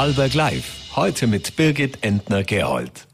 [0.00, 0.96] Vorarlberg Live.
[0.96, 3.06] Heute mit Birgit Entner-Gerold.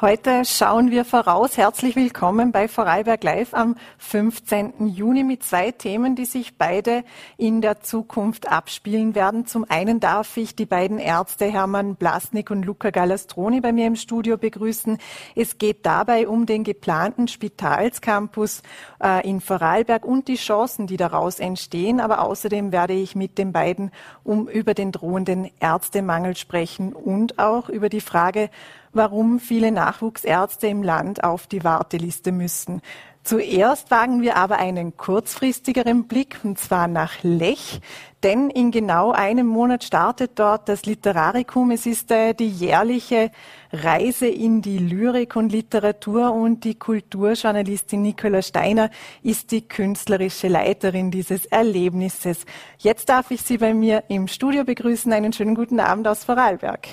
[0.00, 1.56] Heute schauen wir voraus.
[1.56, 4.88] Herzlich willkommen bei Vorarlberg Live am 15.
[4.88, 7.04] Juni mit zwei Themen, die sich beide
[7.36, 9.46] in der Zukunft abspielen werden.
[9.46, 13.94] Zum einen darf ich die beiden Ärzte Hermann Blasnik und Luca Galastroni bei mir im
[13.94, 14.98] Studio begrüßen.
[15.36, 18.62] Es geht dabei um den geplanten Spitalscampus
[19.00, 22.00] äh, in Vorarlberg und die Chancen, die daraus entstehen.
[22.00, 23.92] Aber außerdem werde ich mit den beiden
[24.24, 28.50] um über den drohenden Ärztemangel sprechen und auch über die Frage,
[28.94, 32.80] warum viele Nachwuchsärzte im Land auf die Warteliste müssen.
[33.24, 37.80] Zuerst wagen wir aber einen kurzfristigeren Blick, und zwar nach Lech,
[38.22, 41.70] denn in genau einem Monat startet dort das Literarikum.
[41.70, 43.30] Es ist äh, die jährliche
[43.72, 48.90] Reise in die Lyrik und Literatur und die Kulturjournalistin Nicola Steiner
[49.22, 52.44] ist die künstlerische Leiterin dieses Erlebnisses.
[52.76, 55.10] Jetzt darf ich Sie bei mir im Studio begrüßen.
[55.14, 56.88] Einen schönen guten Abend aus Vorarlberg.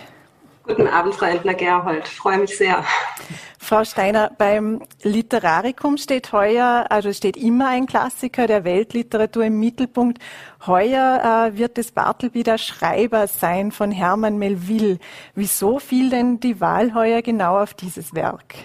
[0.63, 2.07] Guten Abend, Frau Entner-Gerhold.
[2.07, 2.83] Freue mich sehr.
[3.57, 10.19] Frau Steiner, beim Literarikum steht heuer, also steht immer ein Klassiker der Weltliteratur im Mittelpunkt.
[10.67, 14.99] Heuer äh, wird es Bartleby der Schreiber sein von Hermann Melville.
[15.35, 18.55] Wieso fiel denn die Wahl heuer genau auf dieses Werk?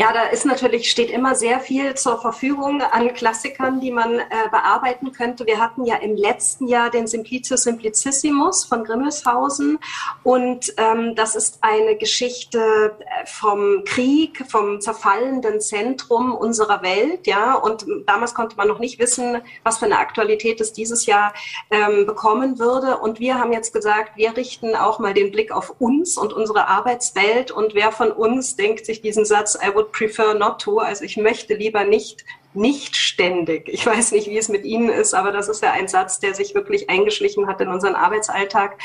[0.00, 4.24] Ja, da ist natürlich, steht immer sehr viel zur Verfügung an Klassikern, die man äh,
[4.50, 5.44] bearbeiten könnte.
[5.44, 9.78] Wir hatten ja im letzten Jahr den Simplicius Simplicissimus von Grimmelshausen
[10.22, 17.52] und ähm, das ist eine Geschichte äh, vom Krieg, vom zerfallenden Zentrum unserer Welt, ja.
[17.52, 21.34] Und damals konnte man noch nicht wissen, was für eine Aktualität es dieses Jahr
[21.70, 22.96] ähm, bekommen würde.
[22.96, 26.68] Und wir haben jetzt gesagt, wir richten auch mal den Blick auf uns und unsere
[26.68, 30.78] Arbeitswelt und wer von uns denkt sich diesen Satz, I would prefer not to.
[30.78, 33.68] Also ich möchte lieber nicht nicht ständig.
[33.68, 36.34] Ich weiß nicht, wie es mit Ihnen ist, aber das ist ja ein Satz, der
[36.34, 38.76] sich wirklich eingeschlichen hat in unseren Arbeitsalltag.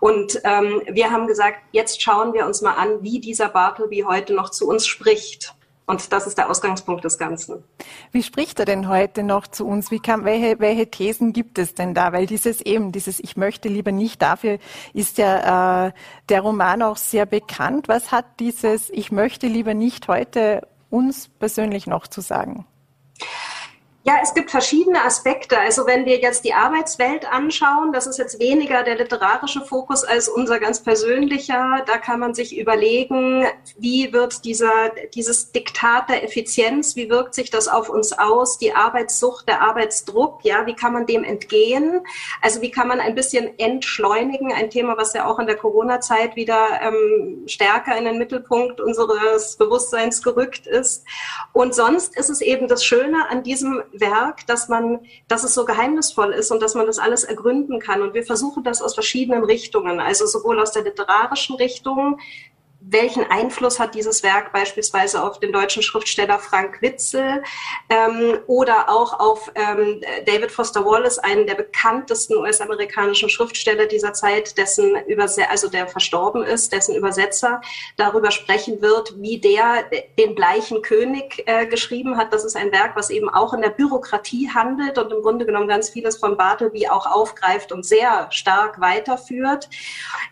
[0.00, 4.34] Und ähm, wir haben gesagt, jetzt schauen wir uns mal an, wie dieser Bartleby heute
[4.34, 5.54] noch zu uns spricht.
[5.86, 7.64] Und das ist der Ausgangspunkt des Ganzen.
[8.12, 9.90] Wie spricht er denn heute noch zu uns?
[9.90, 12.12] Wie kann, welche, welche Thesen gibt es denn da?
[12.12, 14.58] Weil dieses eben, dieses Ich möchte lieber nicht, dafür
[14.94, 15.92] ist ja äh,
[16.28, 17.88] der Roman auch sehr bekannt.
[17.88, 22.64] Was hat dieses Ich möchte lieber nicht heute uns persönlich noch zu sagen?
[24.04, 25.60] Ja, es gibt verschiedene Aspekte.
[25.60, 30.28] Also wenn wir jetzt die Arbeitswelt anschauen, das ist jetzt weniger der literarische Fokus als
[30.28, 31.84] unser ganz persönlicher.
[31.86, 33.46] Da kann man sich überlegen,
[33.78, 38.58] wie wird dieser, dieses Diktat der Effizienz, wie wirkt sich das auf uns aus?
[38.58, 42.00] Die Arbeitssucht, der Arbeitsdruck, ja, wie kann man dem entgehen?
[42.40, 44.52] Also wie kann man ein bisschen entschleunigen?
[44.52, 49.54] Ein Thema, was ja auch in der Corona-Zeit wieder ähm, stärker in den Mittelpunkt unseres
[49.54, 51.04] Bewusstseins gerückt ist.
[51.52, 55.64] Und sonst ist es eben das Schöne an diesem Werk, dass man, dass es so
[55.64, 58.02] geheimnisvoll ist und dass man das alles ergründen kann.
[58.02, 62.18] Und wir versuchen das aus verschiedenen Richtungen, also sowohl aus der literarischen Richtung,
[62.92, 67.42] welchen Einfluss hat dieses Werk beispielsweise auf den deutschen Schriftsteller Frank Witzel
[67.88, 74.56] ähm, oder auch auf ähm, David Foster Wallace, einen der bekanntesten US-amerikanischen Schriftsteller dieser Zeit,
[74.58, 77.60] dessen Überse also der verstorben ist, dessen Übersetzer
[77.96, 79.84] darüber sprechen wird, wie der
[80.18, 82.32] den bleichen König äh, geschrieben hat.
[82.32, 85.68] Das ist ein Werk, was eben auch in der Bürokratie handelt und im Grunde genommen
[85.68, 89.68] ganz vieles von Bartleby auch aufgreift und sehr stark weiterführt.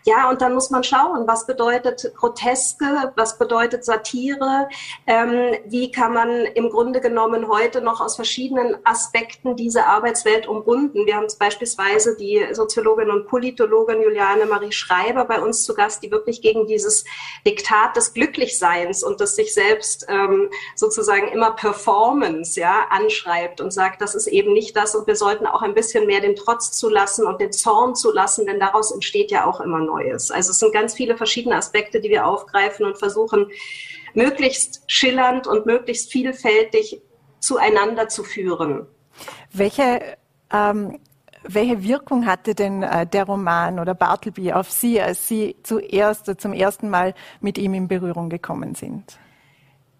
[0.05, 2.11] Ja, und dann muss man schauen, was bedeutet
[2.51, 4.67] Groteske, was bedeutet Satire,
[5.07, 11.05] ähm, wie kann man im Grunde genommen heute noch aus verschiedenen Aspekten diese Arbeitswelt umrunden.
[11.05, 16.11] Wir haben beispielsweise die Soziologin und Politologin Juliane Marie Schreiber bei uns zu Gast, die
[16.11, 17.05] wirklich gegen dieses
[17.45, 24.01] Diktat des Glücklichseins und des sich selbst ähm, sozusagen immer Performance ja, anschreibt und sagt,
[24.01, 27.25] das ist eben nicht das und wir sollten auch ein bisschen mehr den Trotz zulassen
[27.25, 30.31] und den Zorn zulassen, denn daraus entsteht ja auch immer Neues.
[30.31, 33.47] Also es sind ganz viele verschiedene Aspekte, die wir aufgreifen und versuchen,
[34.13, 37.01] möglichst schillernd und möglichst vielfältig
[37.39, 38.87] zueinander zu führen.
[39.51, 40.17] Welche,
[40.51, 40.99] ähm,
[41.43, 46.53] welche Wirkung hatte denn äh, der Roman oder Bartleby auf Sie, als Sie zuerst zum
[46.53, 49.17] ersten Mal mit ihm in Berührung gekommen sind?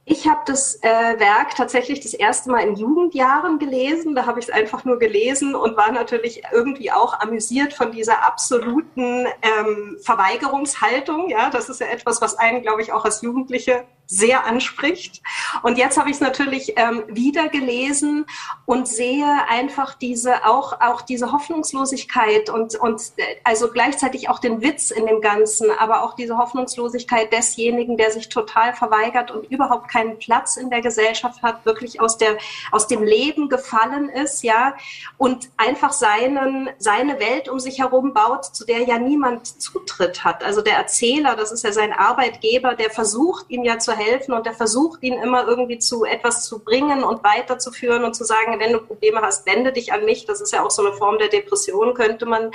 [0.03, 4.15] Ich habe das äh, Werk tatsächlich das erste Mal in Jugendjahren gelesen.
[4.15, 8.25] Da habe ich es einfach nur gelesen und war natürlich irgendwie auch amüsiert von dieser
[8.25, 11.29] absoluten ähm, Verweigerungshaltung.
[11.29, 15.21] Ja, das ist ja etwas, was einen, glaube ich, auch als Jugendliche sehr anspricht.
[15.63, 18.25] Und jetzt habe ich es natürlich ähm, wieder gelesen
[18.65, 24.61] und sehe einfach diese auch auch diese Hoffnungslosigkeit und und äh, also gleichzeitig auch den
[24.61, 29.87] Witz in dem Ganzen, aber auch diese Hoffnungslosigkeit desjenigen, der sich total verweigert und überhaupt
[29.91, 32.37] keinen Platz in der Gesellschaft hat, wirklich aus der
[32.71, 34.75] aus dem Leben gefallen ist, ja,
[35.17, 40.43] und einfach seinen seine Welt um sich herum baut, zu der ja niemand Zutritt hat.
[40.43, 44.45] Also der Erzähler, das ist ja sein Arbeitgeber, der versucht ihm ja zu helfen und
[44.45, 48.73] der versucht ihn immer irgendwie zu etwas zu bringen und weiterzuführen und zu sagen, wenn
[48.73, 50.25] du Probleme hast, wende dich an mich.
[50.25, 52.51] Das ist ja auch so eine Form der Depression, könnte man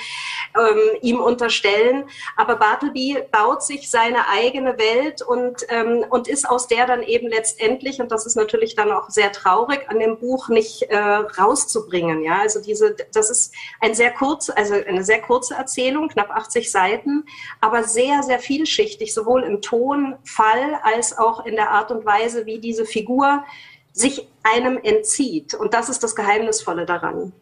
[0.58, 2.04] ähm, ihm unterstellen.
[2.36, 7.25] Aber Bartleby baut sich seine eigene Welt und, ähm, und ist aus der dann eben
[7.28, 12.22] letztendlich, und das ist natürlich dann auch sehr traurig, an dem Buch nicht äh, rauszubringen.
[12.22, 16.70] Ja, also diese, das ist ein sehr kurz, also eine sehr kurze Erzählung, knapp 80
[16.70, 17.24] Seiten,
[17.60, 22.58] aber sehr, sehr vielschichtig, sowohl im Tonfall als auch in der Art und Weise, wie
[22.58, 23.44] diese Figur
[23.92, 25.54] sich einem entzieht.
[25.54, 27.32] Und das ist das Geheimnisvolle daran.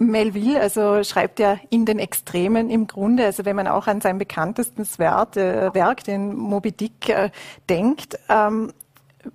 [0.00, 4.16] Melville, also schreibt ja in den Extremen im Grunde, also wenn man auch an sein
[4.18, 7.30] bekanntestes Werk, äh, Werk den Moby Dick, äh,
[7.68, 8.72] denkt, ähm,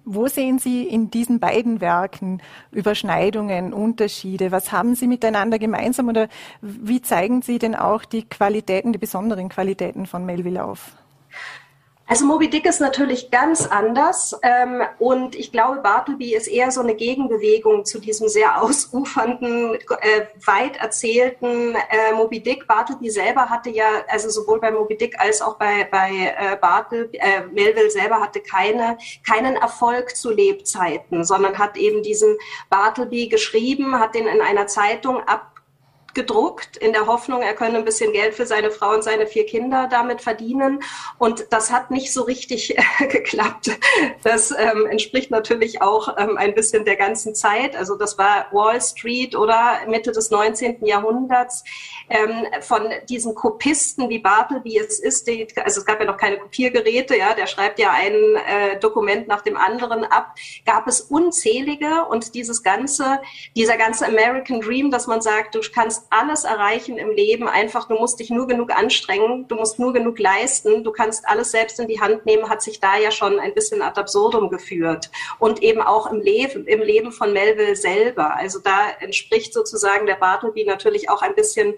[0.03, 2.41] wo sehen Sie in diesen beiden Werken
[2.71, 4.51] Überschneidungen, Unterschiede?
[4.51, 6.27] Was haben Sie miteinander gemeinsam oder
[6.61, 10.91] wie zeigen Sie denn auch die Qualitäten, die besonderen Qualitäten von Melville auf?
[12.07, 16.81] Also Moby Dick ist natürlich ganz anders ähm, und ich glaube, Bartleby ist eher so
[16.81, 22.67] eine Gegenbewegung zu diesem sehr ausufernden, äh, weit erzählten äh, Moby Dick.
[22.67, 27.17] Bartleby selber hatte ja, also sowohl bei Moby Dick als auch bei, bei äh, Bartleby,
[27.17, 32.37] äh, Melville selber hatte keine, keinen Erfolg zu Lebzeiten, sondern hat eben diesen
[32.69, 35.54] Bartleby geschrieben, hat den in einer Zeitung ab
[36.15, 39.45] gedruckt, in der Hoffnung, er könne ein bisschen Geld für seine Frau und seine vier
[39.45, 40.81] Kinder damit verdienen.
[41.19, 43.77] Und das hat nicht so richtig geklappt.
[44.23, 47.75] Das ähm, entspricht natürlich auch ähm, ein bisschen der ganzen Zeit.
[47.75, 50.85] Also das war Wall Street oder Mitte des 19.
[50.85, 51.63] Jahrhunderts.
[52.09, 56.37] Ähm, von diesen Kopisten wie Bartleby es ist, die, also es gab ja noch keine
[56.37, 60.35] Kopiergeräte, ja, der schreibt ja ein äh, Dokument nach dem anderen ab,
[60.65, 63.19] gab es unzählige und dieses ganze,
[63.55, 67.47] dieser ganze American Dream, dass man sagt, du kannst alles erreichen im Leben.
[67.47, 71.51] Einfach, du musst dich nur genug anstrengen, du musst nur genug leisten, du kannst alles
[71.51, 75.09] selbst in die Hand nehmen, hat sich da ja schon ein bisschen ad absurdum geführt.
[75.39, 78.35] Und eben auch im Leben, im Leben von Melville selber.
[78.35, 81.73] Also da entspricht sozusagen der Bartleby natürlich auch ein bisschen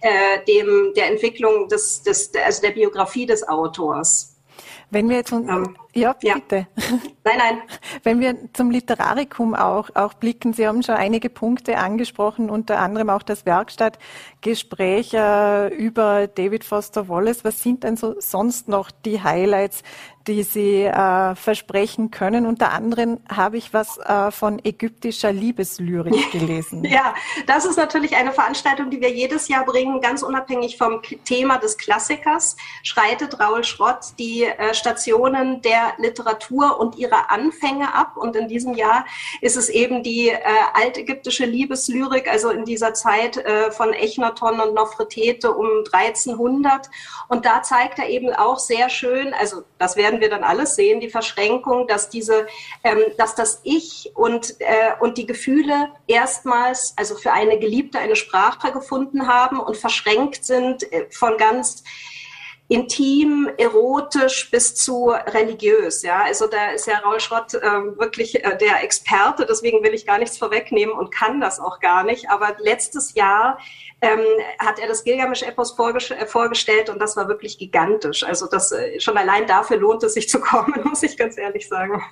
[0.00, 4.36] äh, dem, der Entwicklung des, des, also der Biografie des Autors.
[4.92, 6.66] Wenn wir jetzt, ähm, ja, bitte.
[6.76, 6.98] Ja.
[7.24, 7.62] Nein, nein.
[8.02, 13.10] Wenn wir zum Literarikum auch, auch blicken, Sie haben schon einige Punkte angesprochen, unter anderem
[13.10, 17.44] auch das Werkstattgespräch äh, über David Foster Wallace.
[17.44, 19.82] Was sind denn so sonst noch die Highlights,
[20.26, 22.46] die Sie äh, versprechen können.
[22.46, 26.84] Unter anderem habe ich was äh, von ägyptischer Liebeslyrik gelesen.
[26.84, 27.14] ja,
[27.46, 31.76] das ist natürlich eine Veranstaltung, die wir jedes Jahr bringen, ganz unabhängig vom Thema des
[31.76, 32.56] Klassikers.
[32.82, 38.16] Schreitet Raul Schrott die äh, Stationen der Literatur und ihre Anfänge ab.
[38.16, 39.04] Und in diesem Jahr
[39.40, 40.40] ist es eben die äh,
[40.74, 46.90] altägyptische Liebeslyrik, also in dieser Zeit äh, von Echnaton und Nofretete um 1300.
[47.28, 51.00] Und da zeigt er eben auch sehr schön, also das werden wir dann alles sehen,
[51.00, 52.46] die Verschränkung, dass diese,
[52.84, 58.16] ähm, dass das Ich und, äh, und die Gefühle erstmals, also für eine Geliebte eine
[58.16, 61.84] Sprache gefunden haben und verschränkt sind äh, von ganz
[62.72, 66.02] intim, erotisch bis zu religiös.
[66.02, 69.44] Ja, also da ist ja Raul Schrott äh, wirklich äh, der Experte.
[69.46, 72.30] Deswegen will ich gar nichts vorwegnehmen und kann das auch gar nicht.
[72.30, 73.58] Aber letztes Jahr
[74.02, 74.20] ähm,
[74.58, 75.76] hat er das Gilgamesch-Epos
[76.10, 78.24] äh, vorgestellt und das war wirklich gigantisch.
[78.24, 81.68] Also das äh, schon allein dafür lohnt es sich zu kommen, muss ich ganz ehrlich
[81.68, 82.02] sagen.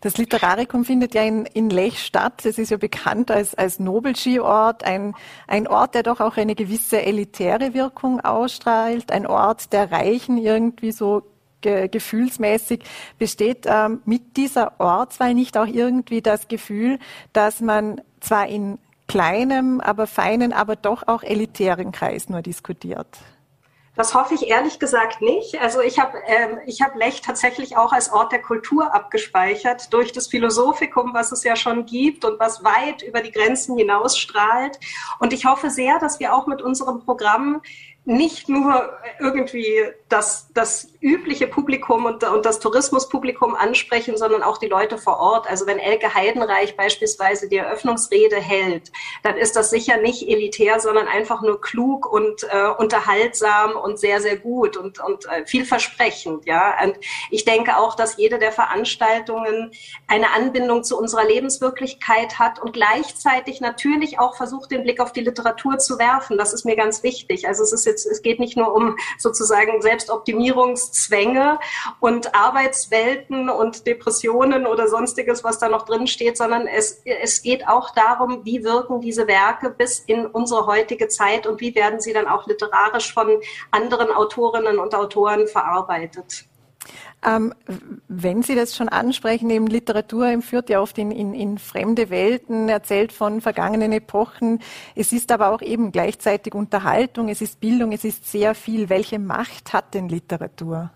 [0.00, 2.46] Das Literarikum findet ja in, in Lech statt.
[2.46, 5.14] Es ist ja bekannt als, als Nobelskiort, ein,
[5.46, 10.92] ein Ort, der doch auch eine gewisse elitäre Wirkung ausstrahlt, ein Ort der Reichen irgendwie
[10.92, 11.22] so
[11.60, 12.82] ge gefühlsmäßig.
[13.18, 16.98] Besteht ähm, mit dieser Ortswahl nicht auch irgendwie das Gefühl,
[17.34, 18.78] dass man zwar in
[19.16, 23.06] kleinem, aber feinen, aber doch auch elitären Kreis nur diskutiert?
[23.94, 25.58] Das hoffe ich ehrlich gesagt nicht.
[25.58, 30.12] Also ich habe ähm, ich hab Lech tatsächlich auch als Ort der Kultur abgespeichert durch
[30.12, 34.78] das Philosophikum, was es ja schon gibt und was weit über die Grenzen hinausstrahlt.
[35.18, 37.62] Und ich hoffe sehr, dass wir auch mit unserem Programm
[38.04, 44.66] nicht nur irgendwie das, das übliche Publikum und, und das Tourismuspublikum ansprechen, sondern auch die
[44.66, 45.48] Leute vor Ort.
[45.48, 51.08] Also wenn Elke Heidenreich beispielsweise die Eröffnungsrede hält, dann ist das sicher nicht elitär, sondern
[51.08, 56.46] einfach nur klug und äh, unterhaltsam und sehr, sehr gut und, und äh, vielversprechend.
[56.46, 56.74] Ja?
[56.82, 56.96] Und
[57.30, 59.72] ich denke auch, dass jede der Veranstaltungen
[60.06, 65.20] eine Anbindung zu unserer Lebenswirklichkeit hat und gleichzeitig natürlich auch versucht, den Blick auf die
[65.20, 66.38] Literatur zu werfen.
[66.38, 67.48] Das ist mir ganz wichtig.
[67.48, 69.82] Also es ist jetzt, es geht nicht nur um sozusagen
[70.96, 71.58] Selbstoptimierungszwänge
[72.00, 77.68] und Arbeitswelten und Depressionen oder sonstiges, was da noch drin steht, sondern es, es geht
[77.68, 82.12] auch darum, wie wirken diese Werke bis in unsere heutige Zeit und wie werden sie
[82.12, 86.46] dann auch literarisch von anderen Autorinnen und Autoren verarbeitet.
[87.26, 87.52] Ähm,
[88.06, 92.68] wenn Sie das schon ansprechen, eben Literatur führt ja oft in, in, in fremde Welten,
[92.68, 94.60] erzählt von vergangenen Epochen.
[94.94, 98.88] Es ist aber auch eben gleichzeitig Unterhaltung, es ist Bildung, es ist sehr viel.
[98.88, 100.92] Welche Macht hat denn Literatur?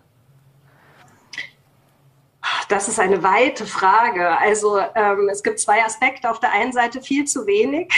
[2.70, 4.38] Das ist eine weite Frage.
[4.38, 6.30] Also ähm, es gibt zwei Aspekte.
[6.30, 7.92] Auf der einen Seite viel zu wenig,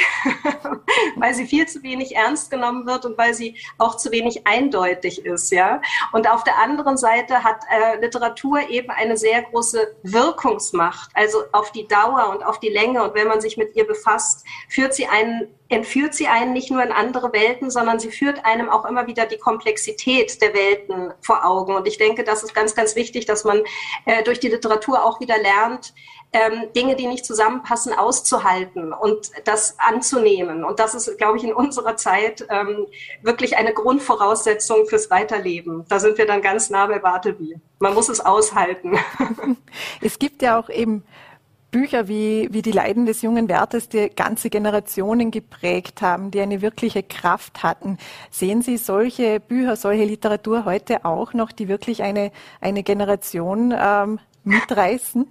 [1.16, 5.26] weil sie viel zu wenig ernst genommen wird und weil sie auch zu wenig eindeutig
[5.26, 5.52] ist.
[5.52, 5.82] Ja.
[6.12, 11.70] Und auf der anderen Seite hat äh, Literatur eben eine sehr große Wirkungsmacht, also auf
[11.72, 13.02] die Dauer und auf die Länge.
[13.02, 16.82] Und wenn man sich mit ihr befasst, führt sie einen entführt sie einen nicht nur
[16.82, 21.44] in andere Welten, sondern sie führt einem auch immer wieder die Komplexität der Welten vor
[21.44, 21.74] Augen.
[21.74, 23.62] Und ich denke, das ist ganz, ganz wichtig, dass man
[24.04, 25.94] äh, durch die Literatur auch wieder lernt,
[26.32, 30.64] ähm, Dinge, die nicht zusammenpassen, auszuhalten und das anzunehmen.
[30.64, 32.86] Und das ist, glaube ich, in unserer Zeit ähm,
[33.22, 35.84] wirklich eine Grundvoraussetzung fürs Weiterleben.
[35.88, 37.56] Da sind wir dann ganz nah bei Bartleby.
[37.78, 38.98] Man muss es aushalten.
[40.00, 41.04] Es gibt ja auch eben
[41.72, 46.62] Bücher wie, wie Die Leiden des jungen Werthers, die ganze Generationen geprägt haben, die eine
[46.62, 47.98] wirkliche Kraft hatten.
[48.30, 54.20] Sehen Sie solche Bücher, solche Literatur heute auch noch, die wirklich eine, eine Generation ähm,
[54.44, 55.26] mitreißen?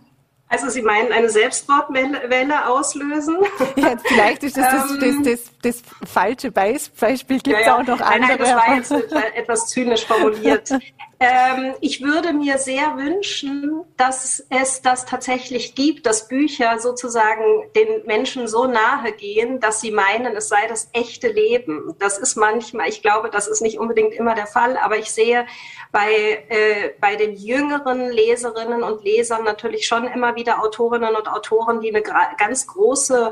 [0.49, 3.37] Also Sie meinen eine Selbstmordwelle auslösen?
[3.77, 7.39] Ja, vielleicht ist das das, das, das, das falsche Beispiel.
[7.39, 7.77] Gibt es ja, ja.
[7.77, 8.19] auch noch andere?
[8.19, 8.91] Nein, nein, das war jetzt
[9.35, 10.69] etwas zynisch formuliert.
[11.23, 17.43] ähm, ich würde mir sehr wünschen, dass es das tatsächlich gibt, dass Bücher sozusagen
[17.75, 21.93] den Menschen so nahe gehen, dass sie meinen, es sei das echte Leben.
[21.99, 25.45] Das ist manchmal, ich glaube, das ist nicht unbedingt immer der Fall, aber ich sehe
[25.91, 31.81] bei, äh, bei den jüngeren Leserinnen und Lesern natürlich schon immer wieder Autorinnen und Autoren,
[31.81, 33.31] die eine ganz große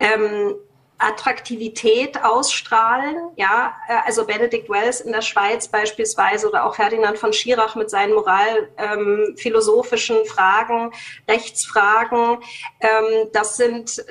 [0.00, 0.56] ähm,
[0.98, 3.30] Attraktivität ausstrahlen.
[3.36, 7.88] Ja, äh, also Benedict Wells in der Schweiz beispielsweise oder auch Ferdinand von Schirach mit
[7.88, 10.92] seinen moralphilosophischen ähm, Fragen,
[11.28, 12.38] Rechtsfragen.
[12.80, 14.04] Ähm, das sind,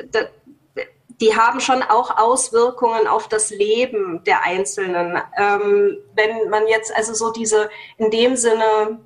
[1.19, 5.21] die haben schon auch Auswirkungen auf das Leben der Einzelnen.
[5.37, 8.99] Ähm, wenn man jetzt also so diese in dem Sinne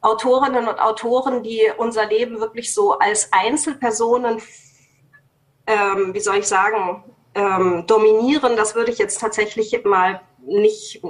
[0.00, 4.40] Autorinnen und Autoren, die unser Leben wirklich so als Einzelpersonen,
[5.66, 11.02] ähm, wie soll ich sagen, ähm, dominieren, das würde ich jetzt tatsächlich mal nicht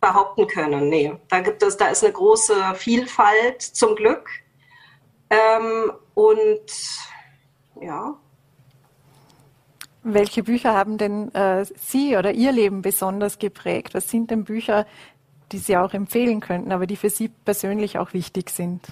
[0.00, 0.88] behaupten können.
[0.88, 4.28] Nee, da gibt es, da ist eine große Vielfalt zum Glück.
[5.30, 6.70] Ähm, und
[7.80, 8.16] ja,
[10.08, 13.92] welche Bücher haben denn äh, Sie oder Ihr Leben besonders geprägt?
[13.92, 14.86] Was sind denn Bücher,
[15.50, 18.86] die Sie auch empfehlen könnten, aber die für Sie persönlich auch wichtig sind?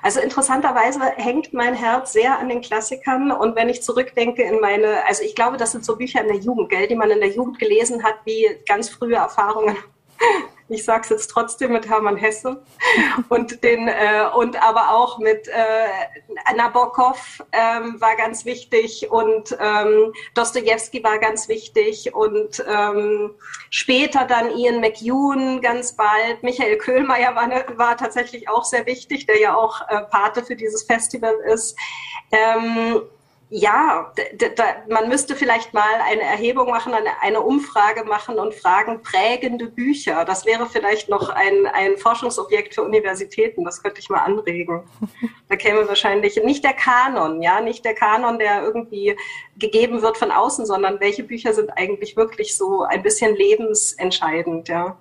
[0.00, 5.04] Also interessanterweise hängt mein Herz sehr an den Klassikern und wenn ich zurückdenke in meine,
[5.06, 7.30] also ich glaube, das sind so Bücher in der Jugend, gell, die man in der
[7.30, 9.76] Jugend gelesen hat, wie ganz frühe Erfahrungen
[10.68, 12.62] ich sage es jetzt trotzdem mit Hermann Hesse
[13.28, 20.12] und den äh, und aber auch mit äh, Nabokov ähm, war ganz wichtig und ähm,
[20.34, 23.34] Dostoevsky war ganz wichtig und ähm,
[23.70, 26.42] später dann Ian McEwan ganz bald.
[26.42, 30.56] Michael Köhlmeier war, ne, war tatsächlich auch sehr wichtig, der ja auch äh, Pate für
[30.56, 31.76] dieses Festival ist.
[32.30, 33.02] Ähm,
[33.54, 34.10] ja,
[34.88, 40.24] man müsste vielleicht mal eine Erhebung machen, eine, eine, Umfrage machen und fragen, prägende Bücher.
[40.24, 43.62] Das wäre vielleicht noch ein, ein Forschungsobjekt für Universitäten.
[43.64, 44.84] Das könnte ich mal anregen.
[45.50, 49.18] Da käme wahrscheinlich nicht der Kanon, ja, nicht der Kanon, der irgendwie
[49.58, 54.96] gegeben wird von außen, sondern welche Bücher sind eigentlich wirklich so ein bisschen lebensentscheidend, ja.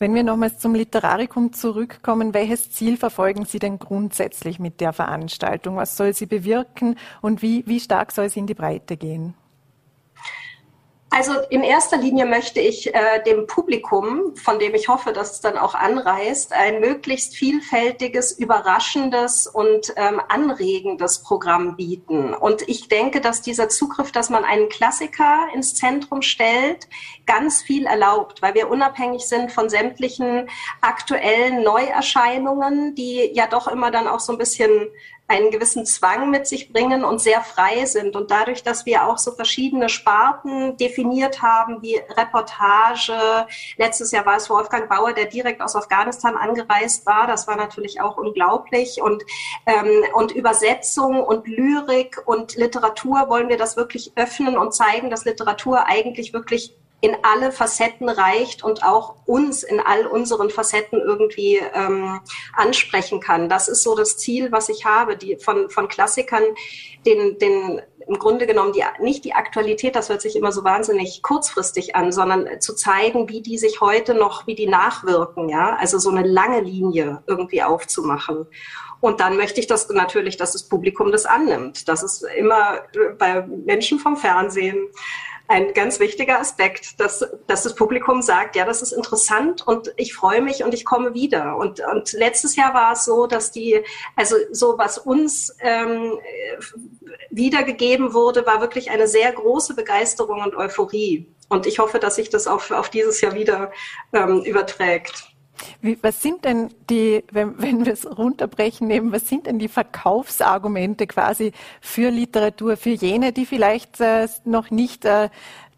[0.00, 5.76] Wenn wir nochmals zum Literarikum zurückkommen, welches Ziel verfolgen Sie denn grundsätzlich mit der Veranstaltung?
[5.76, 9.34] Was soll sie bewirken und wie, wie stark soll sie in die Breite gehen?
[11.12, 15.40] Also in erster Linie möchte ich äh, dem Publikum, von dem ich hoffe, dass es
[15.40, 22.32] dann auch anreißt, ein möglichst vielfältiges, überraschendes und ähm, anregendes Programm bieten.
[22.32, 26.86] Und ich denke, dass dieser Zugriff, dass man einen Klassiker ins Zentrum stellt,
[27.26, 30.48] ganz viel erlaubt, weil wir unabhängig sind von sämtlichen
[30.80, 34.86] aktuellen Neuerscheinungen, die ja doch immer dann auch so ein bisschen
[35.30, 38.16] einen gewissen Zwang mit sich bringen und sehr frei sind.
[38.16, 43.46] Und dadurch, dass wir auch so verschiedene Sparten definiert haben, wie Reportage,
[43.76, 48.00] letztes Jahr war es Wolfgang Bauer, der direkt aus Afghanistan angereist war, das war natürlich
[48.00, 49.00] auch unglaublich.
[49.00, 49.22] Und,
[49.66, 55.24] ähm, und Übersetzung und Lyrik und Literatur wollen wir das wirklich öffnen und zeigen, dass
[55.24, 61.60] Literatur eigentlich wirklich in alle Facetten reicht und auch uns in all unseren Facetten irgendwie
[61.74, 62.20] ähm,
[62.54, 63.48] ansprechen kann.
[63.48, 66.42] Das ist so das Ziel, was ich habe, die von, von Klassikern
[67.06, 71.22] den, den im Grunde genommen die, nicht die Aktualität, das hört sich immer so wahnsinnig
[71.22, 75.98] kurzfristig an, sondern zu zeigen, wie die sich heute noch, wie die nachwirken, ja, also
[75.98, 78.46] so eine lange Linie irgendwie aufzumachen.
[79.00, 81.88] Und dann möchte ich das natürlich, dass das Publikum das annimmt.
[81.88, 82.82] Das ist immer
[83.18, 84.88] bei Menschen vom Fernsehen
[85.50, 90.14] ein ganz wichtiger Aspekt, dass, dass das Publikum sagt, ja, das ist interessant und ich
[90.14, 91.56] freue mich und ich komme wieder.
[91.56, 93.82] Und, und letztes Jahr war es so, dass die,
[94.14, 96.20] also so was uns ähm,
[97.30, 101.26] wiedergegeben wurde, war wirklich eine sehr große Begeisterung und Euphorie.
[101.48, 103.72] Und ich hoffe, dass sich das auf, auf dieses Jahr wieder
[104.12, 105.29] ähm, überträgt.
[105.80, 109.68] Wie, was sind denn die, wenn, wenn wir es runterbrechen nehmen, was sind denn die
[109.68, 115.28] Verkaufsargumente quasi für Literatur, für jene, die vielleicht äh, noch nicht äh,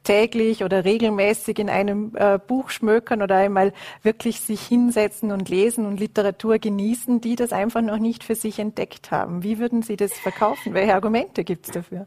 [0.02, 3.72] täglich oder regelmäßig in einem äh, Buch schmökern oder einmal
[4.02, 8.58] wirklich sich hinsetzen und lesen und Literatur genießen, die das einfach noch nicht für sich
[8.58, 9.42] entdeckt haben.
[9.42, 10.74] Wie würden Sie das verkaufen?
[10.74, 12.06] Welche Argumente gibt es dafür?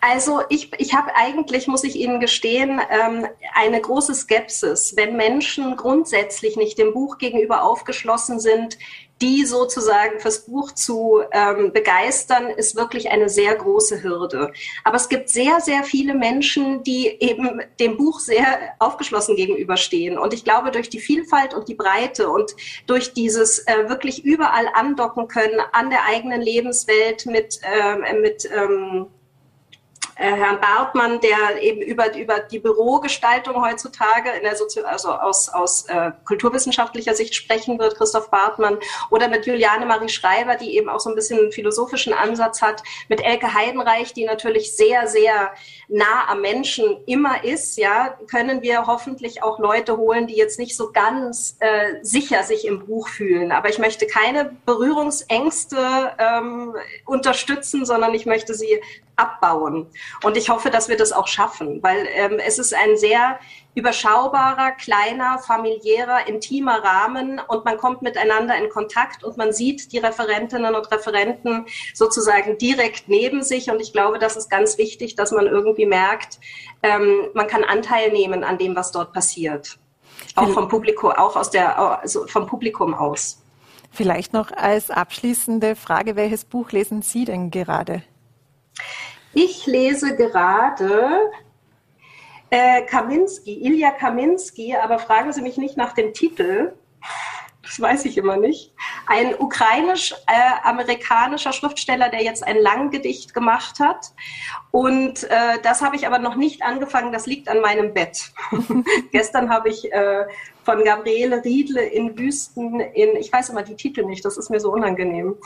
[0.00, 5.76] Also ich, ich habe eigentlich, muss ich Ihnen gestehen, ähm, eine große Skepsis, wenn Menschen
[5.76, 8.78] grundsätzlich nicht dem Buch gegenüber aufgeschlossen sind,
[9.20, 14.52] die sozusagen fürs Buch zu ähm, begeistern, ist wirklich eine sehr große Hürde.
[14.84, 18.46] Aber es gibt sehr, sehr viele Menschen, die eben dem Buch sehr
[18.78, 20.18] aufgeschlossen gegenüberstehen.
[20.18, 22.54] Und ich glaube, durch die Vielfalt und die Breite und
[22.86, 29.06] durch dieses äh, wirklich überall andocken können an der eigenen Lebenswelt mit, äh, mit ähm,
[29.08, 29.17] äh,
[30.24, 35.86] Herrn Bartmann, der eben über, über die Bürogestaltung heutzutage in der Sozi also aus, aus
[35.86, 38.78] äh, kulturwissenschaftlicher Sicht sprechen wird, Christoph Bartmann,
[39.10, 42.82] oder mit Juliane Marie Schreiber, die eben auch so ein bisschen einen philosophischen Ansatz hat,
[43.08, 45.52] mit Elke Heidenreich, die natürlich sehr, sehr
[45.86, 50.76] nah am Menschen immer ist, ja, können wir hoffentlich auch Leute holen, die jetzt nicht
[50.76, 53.52] so ganz äh, sicher sich im Buch fühlen.
[53.52, 58.80] Aber ich möchte keine Berührungsängste ähm, unterstützen, sondern ich möchte sie
[59.18, 59.86] abbauen.
[60.22, 63.38] Und ich hoffe, dass wir das auch schaffen, weil ähm, es ist ein sehr
[63.74, 69.98] überschaubarer, kleiner, familiärer, intimer Rahmen und man kommt miteinander in Kontakt und man sieht die
[69.98, 73.70] Referentinnen und Referenten sozusagen direkt neben sich.
[73.70, 76.38] Und ich glaube, das ist ganz wichtig, dass man irgendwie merkt,
[76.82, 79.78] ähm, man kann Anteil nehmen an dem, was dort passiert.
[80.34, 83.42] Auch vom Publikum, auch aus der, also vom Publikum aus.
[83.90, 88.02] Vielleicht noch als abschließende Frage, welches Buch lesen Sie denn gerade?
[89.34, 91.30] Ich lese gerade
[92.50, 96.72] äh, Kaminski, Ilja Kaminski, aber fragen Sie mich nicht nach dem Titel.
[97.62, 98.72] Das weiß ich immer nicht.
[99.06, 104.14] Ein ukrainisch-amerikanischer äh, Schriftsteller, der jetzt ein Langgedicht gemacht hat.
[104.70, 107.12] Und äh, das habe ich aber noch nicht angefangen.
[107.12, 108.32] Das liegt an meinem Bett.
[109.12, 110.24] Gestern habe ich äh,
[110.64, 114.60] von Gabriele Riedle in Wüsten in, ich weiß immer die Titel nicht, das ist mir
[114.60, 115.36] so unangenehm.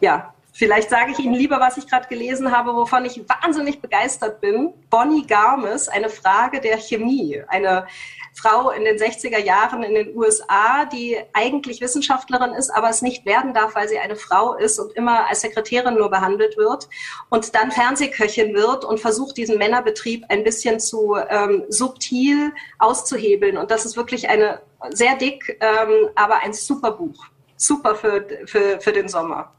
[0.00, 4.40] Ja, Vielleicht sage ich Ihnen lieber, was ich gerade gelesen habe, wovon ich wahnsinnig begeistert
[4.42, 4.74] bin.
[4.90, 7.42] Bonnie Garmes, eine Frage der Chemie.
[7.48, 7.86] Eine
[8.34, 13.26] Frau in den 60er Jahren in den USA, die eigentlich Wissenschaftlerin ist, aber es nicht
[13.26, 16.88] werden darf, weil sie eine Frau ist und immer als Sekretärin nur behandelt wird
[17.28, 23.58] und dann Fernsehköchin wird und versucht, diesen Männerbetrieb ein bisschen zu ähm, subtil auszuhebeln.
[23.58, 24.60] Und das ist wirklich eine
[24.90, 27.26] sehr dick, ähm, aber ein super Buch.
[27.56, 29.52] Super für, für, für den Sommer.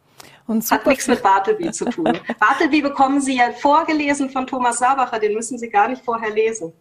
[0.45, 2.05] Und Hat nichts mit Bartleby zu tun.
[2.39, 6.73] Bartleby bekommen Sie ja vorgelesen von Thomas Sabacher, den müssen Sie gar nicht vorher lesen.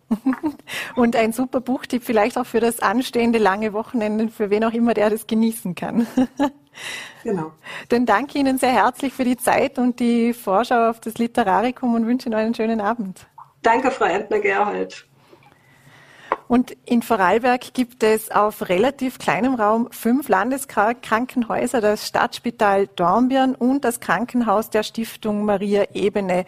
[0.96, 4.94] Und ein super Buchtipp vielleicht auch für das anstehende lange Wochenende, für wen auch immer
[4.94, 6.06] der das genießen kann.
[7.22, 7.52] Genau.
[7.90, 12.06] Dann danke Ihnen sehr herzlich für die Zeit und die Vorschau auf das Literarikum und
[12.06, 13.26] wünsche Ihnen einen schönen Abend.
[13.62, 15.06] Danke, Frau Entner-Gerhold.
[16.52, 23.86] Und in Vorarlberg gibt es auf relativ kleinem Raum fünf Landeskrankenhäuser, das Stadtspital Dornbirn und
[23.86, 26.44] das Krankenhaus der Stiftung Maria Ebene.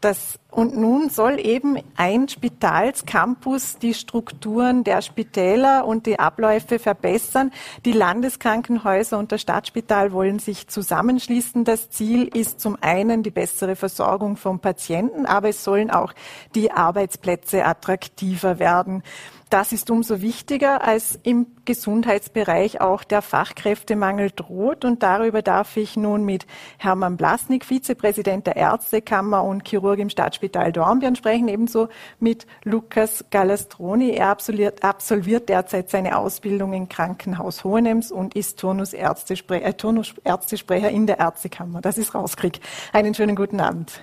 [0.00, 7.52] Das und nun soll eben ein Spitalscampus die Strukturen der Spitäler und die Abläufe verbessern.
[7.84, 11.62] Die Landeskrankenhäuser und das Stadtspital wollen sich zusammenschließen.
[11.62, 16.12] Das Ziel ist zum einen die bessere Versorgung von Patienten, aber es sollen auch
[16.56, 19.04] die Arbeitsplätze attraktiver werden.
[19.50, 24.84] Das ist umso wichtiger, als im Gesundheitsbereich auch der Fachkräftemangel droht.
[24.84, 30.47] Und darüber darf ich nun mit Hermann Blasnik, Vizepräsident der Ärztekammer und Chirurg im Stadtspital
[30.48, 31.88] Dornbirn sprechen, ebenso
[32.20, 34.10] mit Lukas Galastroni.
[34.10, 41.06] Er absolviert, absolviert derzeit seine Ausbildung im Krankenhaus Hohenems und ist Turnusärztesprecher, äh, Turnusärztesprecher in
[41.06, 41.80] der Ärztekammer.
[41.80, 42.60] Das ist Rauskrieg.
[42.92, 44.02] Einen schönen guten Abend.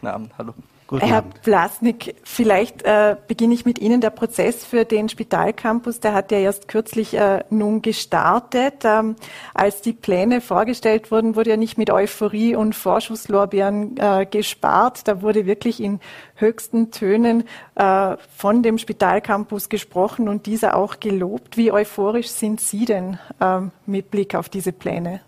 [0.00, 0.54] Guten Abend, hallo.
[0.86, 1.40] Guten Herr Abend.
[1.42, 4.02] Blasnik, vielleicht äh, beginne ich mit Ihnen.
[4.02, 8.84] Der Prozess für den Spitalcampus, der hat ja erst kürzlich äh, nun gestartet.
[8.84, 9.16] Ähm,
[9.54, 15.08] als die Pläne vorgestellt wurden, wurde ja nicht mit Euphorie und Vorschusslorbeeren äh, gespart.
[15.08, 16.00] Da wurde wirklich in
[16.34, 17.44] höchsten Tönen
[17.76, 21.56] äh, von dem Spitalcampus gesprochen und dieser auch gelobt.
[21.56, 25.22] Wie euphorisch sind Sie denn ähm, mit Blick auf diese Pläne?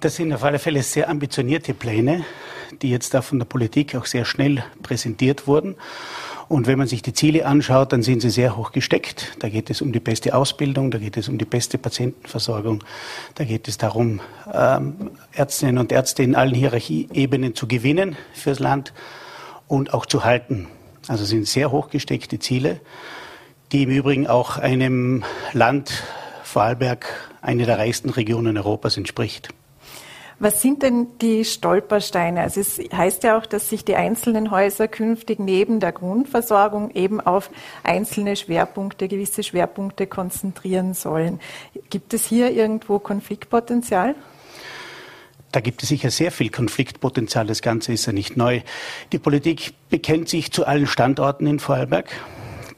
[0.00, 2.26] Das sind auf alle Fälle sehr ambitionierte Pläne
[2.82, 5.76] die jetzt da von der Politik auch sehr schnell präsentiert wurden.
[6.48, 9.36] Und wenn man sich die Ziele anschaut, dann sind sie sehr hoch gesteckt.
[9.38, 12.84] Da geht es um die beste Ausbildung, da geht es um die beste Patientenversorgung,
[13.34, 14.20] da geht es darum,
[14.52, 18.92] ähm, Ärztinnen und Ärzte in allen Hierarchieebenen zu gewinnen fürs Land
[19.68, 20.68] und auch zu halten.
[21.08, 22.80] Also sind sehr hoch gesteckte Ziele,
[23.72, 26.02] die im Übrigen auch einem Land,
[26.42, 27.06] Vorarlberg,
[27.40, 29.48] eine der reichsten Regionen Europas entspricht.
[30.38, 32.40] Was sind denn die Stolpersteine?
[32.40, 37.20] Also es heißt ja auch, dass sich die einzelnen Häuser künftig neben der Grundversorgung eben
[37.20, 37.50] auf
[37.82, 41.40] einzelne Schwerpunkte, gewisse Schwerpunkte konzentrieren sollen.
[41.90, 44.14] Gibt es hier irgendwo Konfliktpotenzial?
[45.52, 47.46] Da gibt es sicher sehr viel Konfliktpotenzial.
[47.46, 48.60] Das Ganze ist ja nicht neu.
[49.12, 52.10] Die Politik bekennt sich zu allen Standorten in Vorarlberg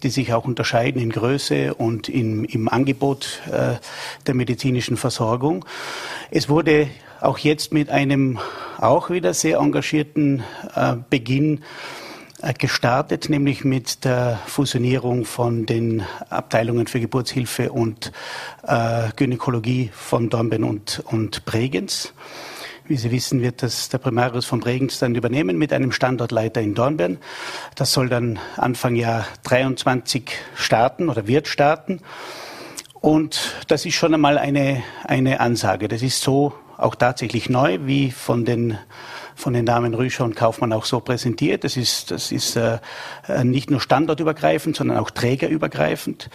[0.02, 3.76] die sich auch unterscheiden in Größe und in, im Angebot äh,
[4.26, 5.64] der medizinischen Versorgung.
[6.30, 6.88] Es wurde
[7.20, 8.38] auch jetzt mit einem
[8.78, 10.42] auch wieder sehr engagierten
[10.74, 11.62] äh, Beginn
[12.42, 18.12] äh, gestartet, nämlich mit der Fusionierung von den Abteilungen für Geburtshilfe und
[18.66, 22.12] äh, Gynäkologie von Dornbirn und, und Bregenz.
[22.88, 26.74] Wie Sie wissen, wird das der Primarius von Bregenz dann übernehmen mit einem Standortleiter in
[26.74, 27.18] Dornbirn.
[27.74, 32.00] Das soll dann Anfang Jahr 23 starten oder wird starten.
[33.00, 35.88] Und das ist schon einmal eine, eine Ansage.
[35.88, 38.78] Das ist so auch tatsächlich neu, wie von den
[39.36, 41.62] von den Damen Rüscher und Kaufmann auch so präsentiert.
[41.62, 42.78] Das ist, das ist äh,
[43.44, 46.30] nicht nur standortübergreifend, sondern auch trägerübergreifend.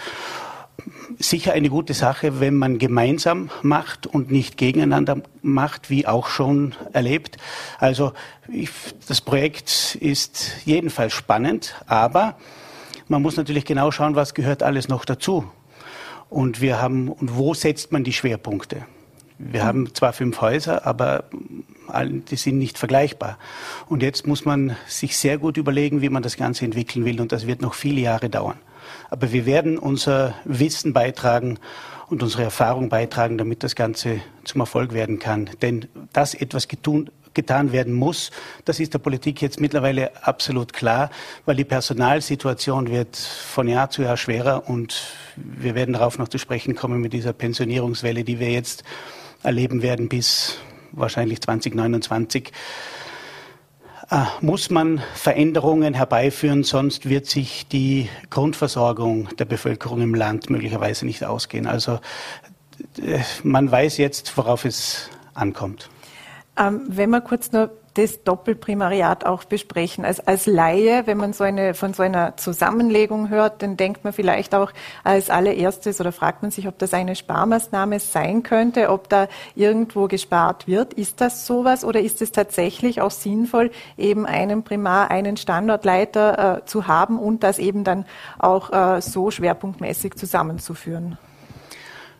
[1.20, 6.76] Sicher eine gute Sache, wenn man gemeinsam macht und nicht gegeneinander macht, wie auch schon
[6.94, 7.38] erlebt.
[7.80, 8.14] Also
[8.48, 8.70] ich,
[9.08, 12.38] das Projekt ist jedenfalls spannend, aber
[13.08, 15.52] man muss natürlich genau schauen, was gehört alles noch dazu.
[16.30, 18.86] Und wir haben, und wo setzt man die Schwerpunkte?
[19.50, 21.26] Wir haben zwar fünf Häuser, aber
[22.30, 23.38] die sind nicht vergleichbar.
[23.88, 27.20] Und jetzt muss man sich sehr gut überlegen, wie man das Ganze entwickeln will.
[27.20, 28.58] Und das wird noch viele Jahre dauern.
[29.10, 31.60] Aber wir werden unser Wissen beitragen
[32.10, 35.50] und unsere Erfahrung beitragen, damit das Ganze zum Erfolg werden kann.
[35.62, 38.32] Denn dass etwas getun, getan werden muss,
[38.66, 41.10] das ist der Politik jetzt mittlerweile absolut klar,
[41.46, 46.38] weil die Personalsituation wird von Jahr zu Jahr schwerer und wir werden darauf noch zu
[46.38, 48.84] sprechen kommen mit dieser Pensionierungswelle, die wir jetzt
[49.44, 50.58] erleben werden bis
[50.92, 52.52] wahrscheinlich 2029,
[54.10, 61.06] äh, muss man Veränderungen herbeiführen, sonst wird sich die Grundversorgung der Bevölkerung im Land möglicherweise
[61.06, 61.66] nicht ausgehen.
[61.66, 62.00] Also
[63.02, 65.90] äh, man weiß jetzt, worauf es ankommt.
[66.58, 70.06] Ähm, wenn wir kurz nur das Doppelprimariat auch besprechen.
[70.06, 74.14] Als, als Laie, wenn man so eine, von so einer Zusammenlegung hört, dann denkt man
[74.14, 74.72] vielleicht auch
[75.04, 80.08] als allererstes oder fragt man sich, ob das eine Sparmaßnahme sein könnte, ob da irgendwo
[80.08, 80.94] gespart wird.
[80.94, 86.66] Ist das sowas oder ist es tatsächlich auch sinnvoll, eben einen Primar, einen Standortleiter äh,
[86.66, 88.06] zu haben und das eben dann
[88.40, 91.18] auch äh, so schwerpunktmäßig zusammenzuführen?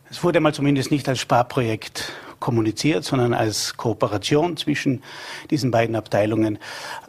[0.10, 5.02] Es wurde mal zumindest nicht als Sparprojekt kommuniziert, sondern als Kooperation zwischen
[5.50, 6.58] diesen beiden Abteilungen.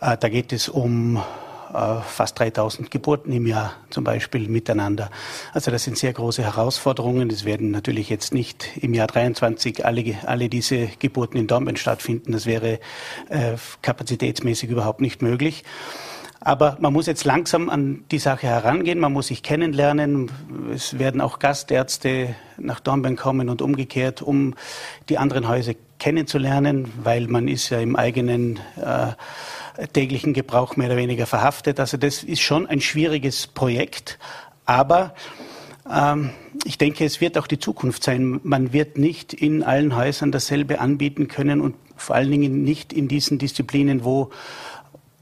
[0.01, 1.21] Äh, da geht es um
[1.73, 5.11] äh, fast 3000 Geburten im Jahr zum Beispiel miteinander.
[5.53, 7.31] Also das sind sehr große Herausforderungen.
[7.31, 12.33] Es werden natürlich jetzt nicht im Jahr 23 alle, alle diese Geburten in Dornbirn stattfinden.
[12.33, 12.79] Das wäre
[13.31, 15.64] äh, kapazitätsmäßig überhaupt nicht möglich.
[16.45, 20.29] Aber man muss jetzt langsam an die Sache herangehen, man muss sich kennenlernen.
[20.75, 24.55] Es werden auch Gastärzte nach Dornbirn kommen und umgekehrt, um
[25.09, 30.97] die anderen Häuser kennenzulernen, weil man ist ja im eigenen äh, täglichen Gebrauch mehr oder
[30.97, 31.79] weniger verhaftet.
[31.79, 34.19] Also das ist schon ein schwieriges Projekt,
[34.67, 35.15] aber
[35.89, 36.31] ähm,
[36.65, 38.41] ich denke, es wird auch die Zukunft sein.
[38.43, 43.07] Man wird nicht in allen Häusern dasselbe anbieten können und vor allen Dingen nicht in
[43.07, 44.31] diesen Disziplinen, wo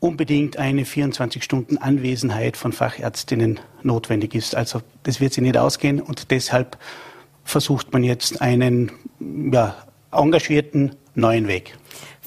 [0.01, 4.55] unbedingt eine 24 Stunden Anwesenheit von Fachärztinnen notwendig ist.
[4.55, 6.79] Also das wird sie nicht ausgehen und deshalb
[7.45, 8.93] versucht man jetzt einen
[9.53, 9.77] ja,
[10.11, 11.77] engagierten neuen Weg.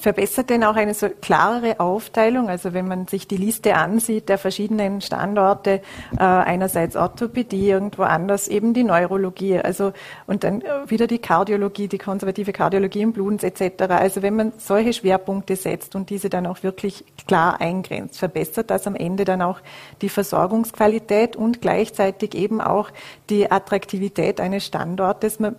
[0.04, 4.36] Verbessert denn auch eine so klarere Aufteilung, also wenn man sich die Liste ansieht der
[4.36, 5.80] verschiedenen Standorte,
[6.18, 9.94] äh, einerseits Orthopädie, irgendwo anders eben die Neurologie, also
[10.26, 13.84] und dann wieder die Kardiologie, die konservative Kardiologie im Blut etc.
[13.88, 18.86] Also wenn man solche Schwerpunkte setzt und diese dann auch wirklich klar eingrenzt, verbessert das
[18.86, 19.60] am Ende dann auch
[20.02, 22.90] die Versorgungsqualität und gleichzeitig eben auch
[23.30, 25.40] die Attraktivität eines Standortes.
[25.40, 25.56] Man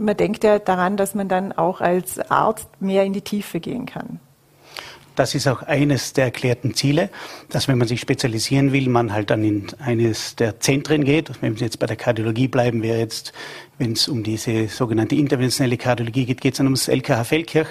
[0.00, 3.86] man denkt ja daran, dass man dann auch als Arzt mehr in die Tiefe gehen
[3.86, 4.18] kann.
[5.14, 7.10] Das ist auch eines der erklärten Ziele,
[7.50, 11.30] dass wenn man sich spezialisieren will, man halt dann in eines der Zentren geht.
[11.42, 13.32] Wenn wir jetzt bei der Kardiologie bleiben, wäre jetzt,
[13.76, 17.68] wenn es um diese sogenannte interventionelle Kardiologie geht, geht es dann ums LKH Feldkirch.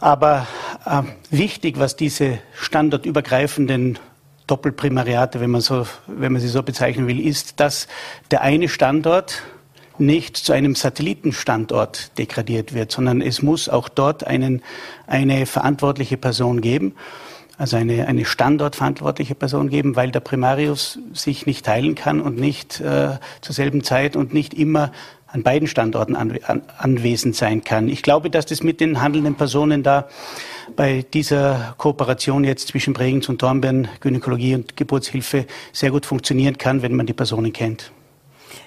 [0.00, 0.48] Aber
[0.86, 4.00] äh, wichtig, was diese standortübergreifenden
[4.48, 7.86] Doppelprimariate, wenn man, so, wenn man sie so bezeichnen will, ist, dass
[8.30, 9.42] der eine Standort
[9.98, 14.62] nicht zu einem Satellitenstandort degradiert wird, sondern es muss auch dort einen,
[15.06, 16.94] eine verantwortliche Person geben,
[17.56, 22.80] also eine, eine standortverantwortliche Person geben, weil der Primarius sich nicht teilen kann und nicht
[22.80, 24.90] äh, zur selben Zeit und nicht immer
[25.34, 27.88] an beiden Standorten an, an, anwesend sein kann.
[27.88, 30.08] Ich glaube, dass das mit den handelnden Personen da
[30.76, 36.82] bei dieser Kooperation jetzt zwischen Bregenz und Dornbirn, Gynäkologie und Geburtshilfe sehr gut funktionieren kann,
[36.82, 37.90] wenn man die Personen kennt.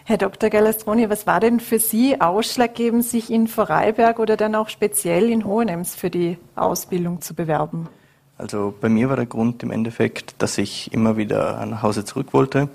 [0.10, 0.50] Herr Dr.
[0.50, 5.44] Galastroni, was war denn für Sie ausschlaggebend, sich in Vorarlberg oder dann auch speziell in
[5.44, 7.90] Hohenems für die Ausbildung zu bewerben?
[8.38, 12.28] Also bei mir war der Grund im Endeffekt, dass ich immer wieder nach Hause zurück
[12.32, 12.70] wollte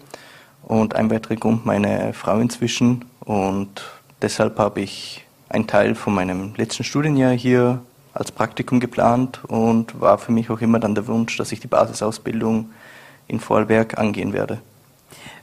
[0.62, 3.82] und ein weiterer Grund meine Frau inzwischen und
[4.20, 7.80] deshalb habe ich einen Teil von meinem letzten Studienjahr hier
[8.12, 11.66] als Praktikum geplant und war für mich auch immer dann der Wunsch, dass ich die
[11.66, 12.68] Basisausbildung
[13.26, 14.60] in Vorarlberg angehen werde.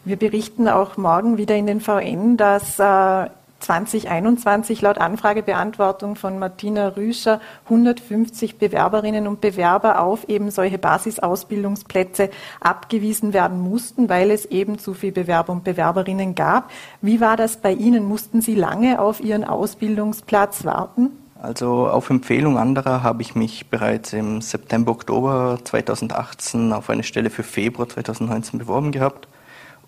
[0.05, 3.29] Wir berichten auch morgen wieder in den VN, dass äh,
[3.59, 12.29] 2021 laut Anfragebeantwortung von Martina Rüscher 150 Bewerberinnen und Bewerber auf eben solche Basisausbildungsplätze
[12.59, 16.71] abgewiesen werden mussten, weil es eben zu viele Bewerber und Bewerberinnen gab.
[17.01, 18.05] Wie war das bei Ihnen?
[18.05, 21.11] Mussten Sie lange auf Ihren Ausbildungsplatz warten?
[21.41, 27.29] Also auf Empfehlung anderer habe ich mich bereits im September, Oktober 2018 auf eine Stelle
[27.29, 29.27] für Februar 2019 beworben gehabt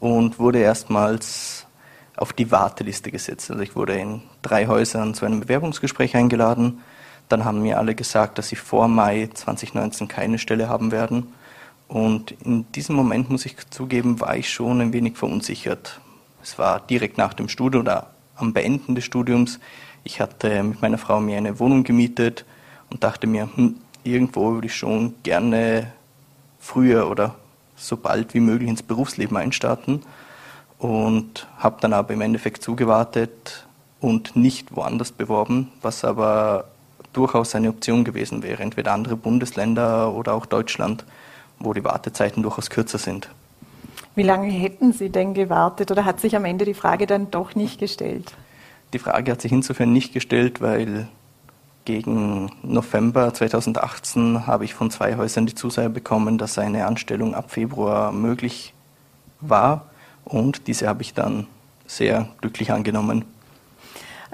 [0.01, 1.65] und wurde erstmals
[2.17, 3.49] auf die Warteliste gesetzt.
[3.49, 6.81] Also ich wurde in drei Häusern zu einem Bewerbungsgespräch eingeladen.
[7.29, 11.31] Dann haben mir alle gesagt, dass sie vor Mai 2019 keine Stelle haben werden.
[11.87, 16.01] Und in diesem Moment, muss ich zugeben, war ich schon ein wenig verunsichert.
[16.41, 19.59] Es war direkt nach dem Studium oder am Beenden des Studiums.
[20.03, 22.43] Ich hatte mit meiner Frau mir eine Wohnung gemietet
[22.89, 25.91] und dachte mir, hm, irgendwo würde ich schon gerne
[26.59, 27.35] früher oder
[27.81, 30.01] so bald wie möglich ins Berufsleben einstarten
[30.79, 33.67] und habe dann aber im Endeffekt zugewartet
[33.99, 36.65] und nicht woanders beworben, was aber
[37.13, 41.05] durchaus eine Option gewesen wäre, entweder andere Bundesländer oder auch Deutschland,
[41.59, 43.29] wo die Wartezeiten durchaus kürzer sind.
[44.15, 47.55] Wie lange hätten Sie denn gewartet oder hat sich am Ende die Frage dann doch
[47.55, 48.33] nicht gestellt?
[48.93, 51.07] Die Frage hat sich insofern nicht gestellt, weil
[51.85, 57.51] gegen November 2018 habe ich von zwei Häusern die Zusage bekommen, dass eine Anstellung ab
[57.51, 58.73] Februar möglich
[59.39, 59.85] war
[60.25, 61.47] und diese habe ich dann
[61.85, 63.25] sehr glücklich angenommen.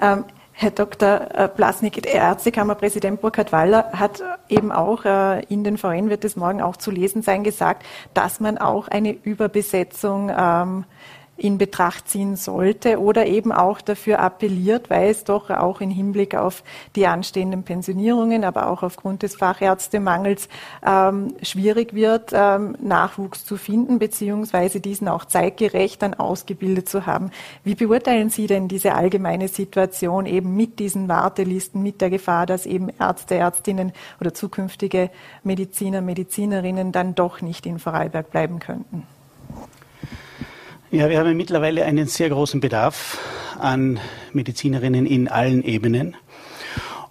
[0.00, 1.28] Ähm, Herr Dr.
[1.34, 6.34] Äh, Blasnik, der Ärztekammerpräsident Burkhard Waller hat eben auch, äh, in den VN wird es
[6.34, 10.84] morgen auch zu lesen sein, gesagt, dass man auch eine Überbesetzung ähm,
[11.38, 16.34] in Betracht ziehen sollte oder eben auch dafür appelliert, weil es doch auch im Hinblick
[16.34, 16.64] auf
[16.96, 20.48] die anstehenden Pensionierungen, aber auch aufgrund des Fachärztemangels
[20.84, 27.30] ähm, schwierig wird, ähm, Nachwuchs zu finden, beziehungsweise diesen auch zeitgerecht dann ausgebildet zu haben.
[27.62, 32.66] Wie beurteilen Sie denn diese allgemeine Situation eben mit diesen Wartelisten, mit der Gefahr, dass
[32.66, 35.10] eben Ärzte, Ärztinnen oder zukünftige
[35.44, 39.06] Mediziner, Medizinerinnen dann doch nicht in Vorarlberg bleiben könnten?
[40.90, 43.18] Ja, wir haben mittlerweile einen sehr großen Bedarf
[43.58, 44.00] an
[44.32, 46.16] Medizinerinnen in allen Ebenen.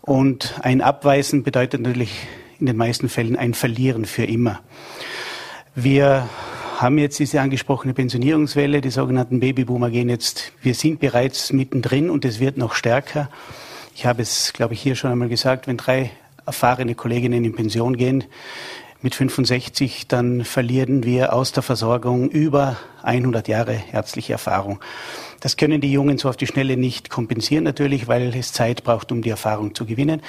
[0.01, 2.25] Und ein Abweisen bedeutet natürlich
[2.59, 4.61] in den meisten Fällen ein Verlieren für immer.
[5.75, 6.27] Wir
[6.79, 12.25] haben jetzt diese angesprochene Pensionierungswelle, die sogenannten Babyboomer gehen jetzt, wir sind bereits mittendrin und
[12.25, 13.29] es wird noch stärker.
[13.93, 16.09] Ich habe es, glaube ich, hier schon einmal gesagt, wenn drei
[16.47, 18.23] erfahrene Kolleginnen in Pension gehen,
[19.01, 24.79] mit 65, dann verlieren wir aus der Versorgung über 100 Jahre ärztliche Erfahrung.
[25.39, 29.11] Das können die Jungen so auf die Schnelle nicht kompensieren natürlich, weil es Zeit braucht,
[29.11, 30.21] um die Erfahrung zu gewinnen.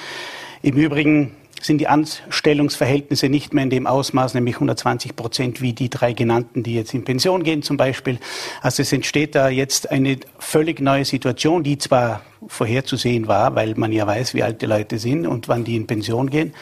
[0.63, 5.91] Im Übrigen sind die Anstellungsverhältnisse nicht mehr in dem Ausmaß, nämlich 120 Prozent wie die
[5.91, 8.19] drei genannten, die jetzt in Pension gehen zum Beispiel.
[8.63, 13.93] Also es entsteht da jetzt eine völlig neue Situation, die zwar vorherzusehen war, weil man
[13.93, 16.55] ja weiß, wie alt die Leute sind und wann die in Pension gehen.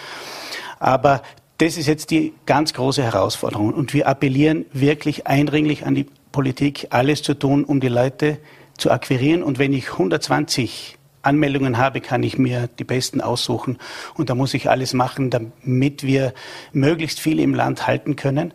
[0.78, 1.22] Aber
[1.58, 3.72] das ist jetzt die ganz große Herausforderung.
[3.72, 8.38] Und wir appellieren wirklich eindringlich an die Politik, alles zu tun, um die Leute
[8.76, 9.42] zu akquirieren.
[9.42, 13.78] Und wenn ich 120 Anmeldungen habe, kann ich mir die besten aussuchen.
[14.14, 16.34] Und da muss ich alles machen, damit wir
[16.72, 18.52] möglichst viele im Land halten können,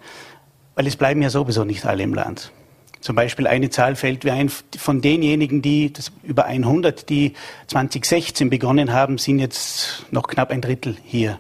[0.76, 2.52] weil es bleiben ja sowieso nicht alle im Land.
[3.02, 7.34] Zum Beispiel eine Zahl fällt mir ein, von denjenigen, die das über 100, die
[7.68, 11.40] 2016 begonnen haben, sind jetzt noch knapp ein Drittel hier.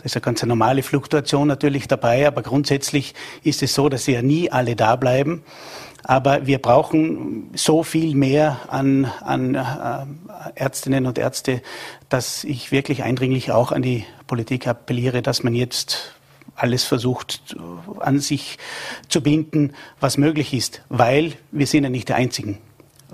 [0.00, 4.12] Da ist eine ganz normale Fluktuation natürlich dabei, aber grundsätzlich ist es so, dass sie
[4.12, 5.42] ja nie alle da bleiben.
[6.04, 10.06] Aber wir brauchen so viel mehr an, an äh,
[10.54, 11.60] Ärztinnen und Ärzte,
[12.08, 16.14] dass ich wirklich eindringlich auch an die Politik appelliere, dass man jetzt
[16.56, 17.56] alles versucht
[17.98, 18.56] an sich
[19.10, 22.56] zu binden, was möglich ist, weil wir sind ja nicht die Einzigen.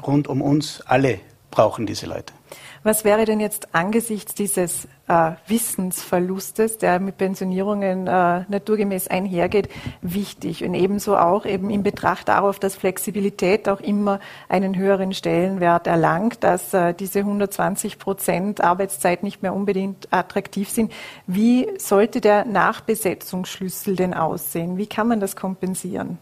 [0.01, 1.19] Rund um uns alle
[1.57, 2.35] brauchen diese Leute.
[2.83, 9.69] Was wäre denn jetzt angesichts dieses äh, Wissensverlustes, der mit Pensionierungen äh, naturgemäß einhergeht,
[10.03, 15.87] wichtig und ebenso auch eben in Betracht darauf, dass Flexibilität auch immer einen höheren Stellenwert
[15.87, 20.93] erlangt, dass äh, diese 120 Prozent Arbeitszeit nicht mehr unbedingt attraktiv sind.
[21.27, 24.77] Wie sollte der Nachbesetzungsschlüssel denn aussehen?
[24.77, 26.19] Wie kann man das kompensieren?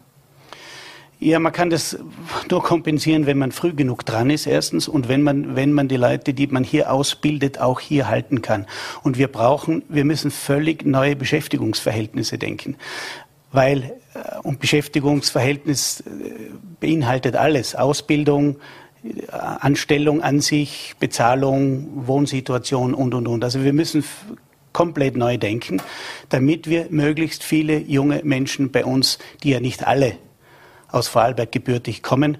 [1.25, 1.97] Ja, man kann das
[2.51, 5.97] nur kompensieren, wenn man früh genug dran ist, erstens, und wenn man, wenn man die
[5.97, 8.67] Leute, die man hier ausbildet, auch hier halten kann.
[9.03, 12.77] Und wir brauchen, wir müssen völlig neue Beschäftigungsverhältnisse denken.
[13.53, 16.05] Weil, äh, und Beschäftigungsverhältnis äh,
[16.79, 17.75] beinhaltet alles.
[17.75, 18.57] Ausbildung,
[19.03, 23.45] äh, Anstellung an sich, Bezahlung, Wohnsituation und, und, und.
[23.45, 24.05] Also wir müssen
[24.75, 25.81] komplett neu denken,
[26.29, 30.19] damit wir möglichst viele junge Menschen bei uns, die ja nicht alle
[30.95, 32.39] aus Vorarlberg gebürtig kommen,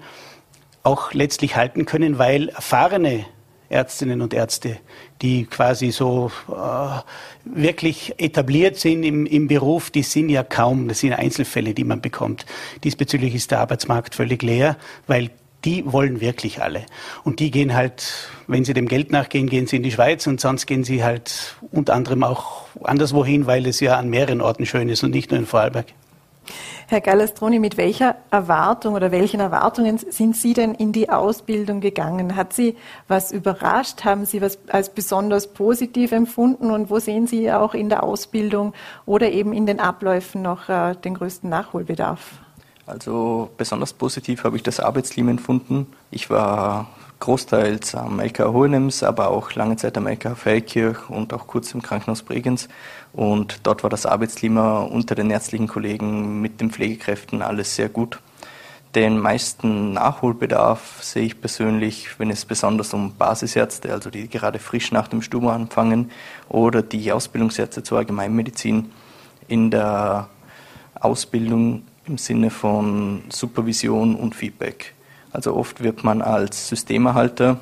[0.83, 3.25] auch letztlich halten können, weil erfahrene
[3.69, 4.77] Ärztinnen und Ärzte,
[5.21, 6.99] die quasi so äh,
[7.43, 11.99] wirklich etabliert sind im, im Beruf, die sind ja kaum, das sind Einzelfälle, die man
[11.99, 12.45] bekommt.
[12.83, 15.31] Diesbezüglich ist der Arbeitsmarkt völlig leer, weil
[15.65, 16.85] die wollen wirklich alle.
[17.23, 20.39] Und die gehen halt, wenn sie dem Geld nachgehen, gehen sie in die Schweiz und
[20.39, 24.89] sonst gehen sie halt unter anderem auch anderswohin, weil es ja an mehreren Orten schön
[24.89, 25.87] ist und nicht nur in Vorarlberg.
[26.87, 32.35] Herr Galastroni, mit welcher Erwartung oder welchen Erwartungen sind Sie denn in die Ausbildung gegangen?
[32.35, 32.75] Hat Sie
[33.07, 34.05] was überrascht?
[34.05, 36.71] Haben Sie was als besonders positiv empfunden?
[36.71, 38.73] Und wo sehen Sie auch in der Ausbildung
[39.05, 42.21] oder eben in den Abläufen noch äh, den größten Nachholbedarf?
[42.87, 45.87] Also besonders positiv habe ich das Arbeitsteam empfunden.
[46.11, 46.87] Ich war
[47.25, 51.81] großteils am LK Hohenems, aber auch lange Zeit am LK Feldkirch und auch kurz im
[51.81, 52.69] Krankenhaus Bregenz.
[53.13, 58.19] Und dort war das Arbeitsklima unter den ärztlichen Kollegen mit den Pflegekräften alles sehr gut.
[58.93, 64.91] Den meisten Nachholbedarf sehe ich persönlich, wenn es besonders um Basisärzte, also die gerade frisch
[64.91, 66.11] nach dem Studium anfangen,
[66.47, 68.91] oder die Ausbildungsärzte zur Allgemeinmedizin
[69.47, 70.29] in der
[70.93, 74.94] Ausbildung im Sinne von Supervision und Feedback.
[75.35, 77.57] Also oft wird man als Systemerhalter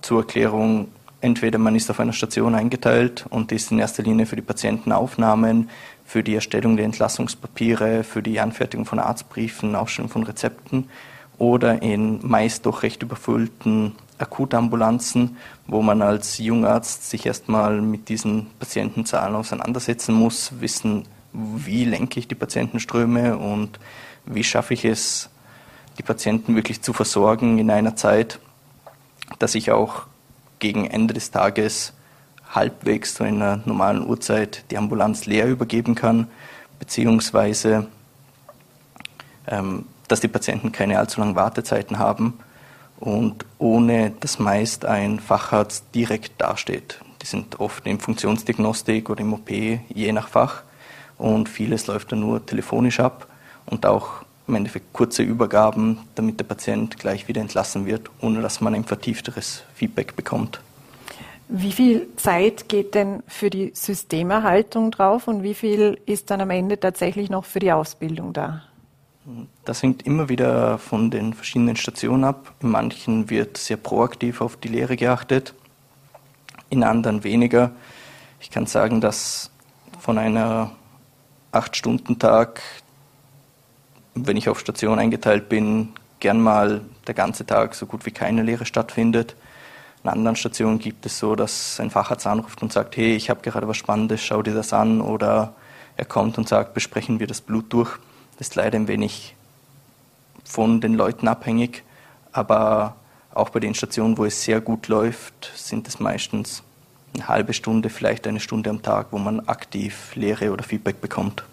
[0.00, 0.88] zur Erklärung,
[1.20, 5.70] entweder man ist auf einer Station eingeteilt und ist in erster Linie für die Patientenaufnahmen,
[6.04, 10.88] für die Erstellung der Entlassungspapiere, für die Anfertigung von Arztbriefen, Ausstellung von Rezepten
[11.38, 15.36] oder in meist doch recht überfüllten Akutambulanzen,
[15.68, 22.26] wo man als Jungarzt sich erstmal mit diesen Patientenzahlen auseinandersetzen muss, wissen, wie lenke ich
[22.26, 23.78] die Patientenströme und
[24.26, 25.30] wie schaffe ich es,
[25.98, 28.40] die Patienten wirklich zu versorgen in einer Zeit,
[29.38, 30.06] dass ich auch
[30.58, 31.92] gegen Ende des Tages
[32.54, 36.28] halbwegs zu einer normalen Uhrzeit die Ambulanz leer übergeben kann,
[36.78, 37.86] beziehungsweise
[39.46, 42.38] ähm, dass die Patienten keine allzu langen Wartezeiten haben
[43.00, 47.00] und ohne dass meist ein Facharzt direkt dasteht.
[47.22, 50.62] Die sind oft in Funktionsdiagnostik oder im OP, je nach Fach,
[51.16, 53.26] und vieles läuft dann nur telefonisch ab
[53.66, 58.60] und auch im Endeffekt kurze Übergaben, damit der Patient gleich wieder entlassen wird, ohne dass
[58.60, 60.60] man ein vertiefteres Feedback bekommt.
[61.48, 66.50] Wie viel Zeit geht denn für die Systemerhaltung drauf und wie viel ist dann am
[66.50, 68.62] Ende tatsächlich noch für die Ausbildung da?
[69.64, 72.52] Das hängt immer wieder von den verschiedenen Stationen ab.
[72.60, 75.54] In manchen wird sehr proaktiv auf die Lehre geachtet,
[76.68, 77.70] in anderen weniger.
[78.40, 79.50] Ich kann sagen, dass
[79.98, 80.72] von einer
[81.52, 82.60] Acht-Stunden-Tag,
[84.14, 88.42] wenn ich auf Station eingeteilt bin, gern mal der ganze Tag so gut wie keine
[88.42, 89.36] Lehre stattfindet.
[90.02, 93.40] An anderen Stationen gibt es so, dass ein Facharzt anruft und sagt, hey, ich habe
[93.40, 95.00] gerade was Spannendes, schau dir das an.
[95.00, 95.54] Oder
[95.96, 97.98] er kommt und sagt, besprechen wir das Blut durch.
[98.38, 99.34] Das ist leider ein wenig
[100.44, 101.84] von den Leuten abhängig.
[102.32, 102.96] Aber
[103.32, 106.62] auch bei den Stationen, wo es sehr gut läuft, sind es meistens
[107.14, 111.44] eine halbe Stunde, vielleicht eine Stunde am Tag, wo man aktiv Lehre oder Feedback bekommt.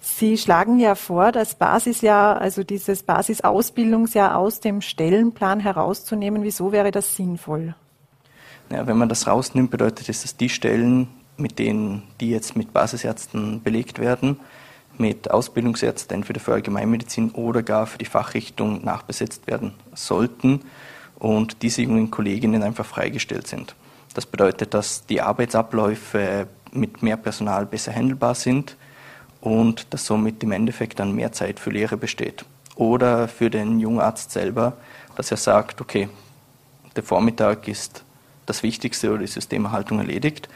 [0.00, 6.42] Sie schlagen ja vor, das Basisjahr, also dieses Basisausbildungsjahr aus dem Stellenplan herauszunehmen.
[6.42, 7.74] Wieso wäre das sinnvoll?
[8.70, 12.72] Ja, wenn man das rausnimmt, bedeutet es, dass die Stellen, mit denen die jetzt mit
[12.72, 14.40] Basisärzten belegt werden,
[14.96, 20.60] mit Ausbildungsärzten entweder für Allgemeinmedizin oder gar für die Fachrichtung nachbesetzt werden sollten
[21.18, 23.74] und diese jungen Kolleginnen einfach freigestellt sind.
[24.14, 28.76] Das bedeutet, dass die Arbeitsabläufe mit mehr Personal besser handelbar sind
[29.40, 32.44] und dass somit im Endeffekt dann mehr Zeit für Lehre besteht.
[32.76, 34.74] Oder für den Jungarzt selber,
[35.16, 36.08] dass er sagt, okay,
[36.96, 38.04] der Vormittag ist
[38.46, 40.48] das Wichtigste oder die Systemerhaltung erledigt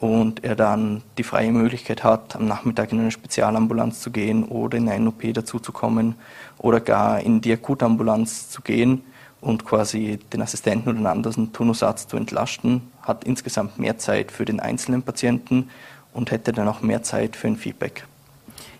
[0.00, 4.78] und er dann die freie Möglichkeit hat, am Nachmittag in eine Spezialambulanz zu gehen oder
[4.78, 6.14] in eine OP dazuzukommen
[6.58, 9.02] oder gar in die Akutambulanz zu gehen
[9.40, 14.44] und quasi den Assistenten oder einen anderen Turnusarzt zu entlasten, hat insgesamt mehr Zeit für
[14.44, 15.70] den einzelnen Patienten
[16.12, 18.04] und hätte dann auch mehr Zeit für ein Feedback.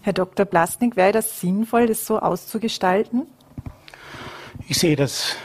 [0.02, 0.46] Herr Dr.
[0.46, 3.26] Plasnik, wäre das sinnvoll, das so auszugestalten?
[4.66, 5.36] Ich sehe das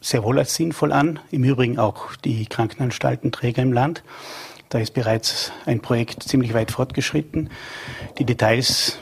[0.00, 1.18] sehr wohl als sinnvoll an.
[1.30, 4.04] Im Übrigen auch die Krankenanstaltenträger im Land.
[4.68, 7.50] Da ist bereits ein Projekt ziemlich weit fortgeschritten.
[8.18, 8.98] Die Details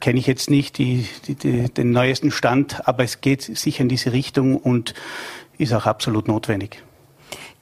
[0.00, 3.88] kenne ich jetzt nicht, die, die, die, den neuesten Stand, aber es geht sicher in
[3.88, 4.94] diese Richtung und
[5.58, 6.82] ist auch absolut notwendig.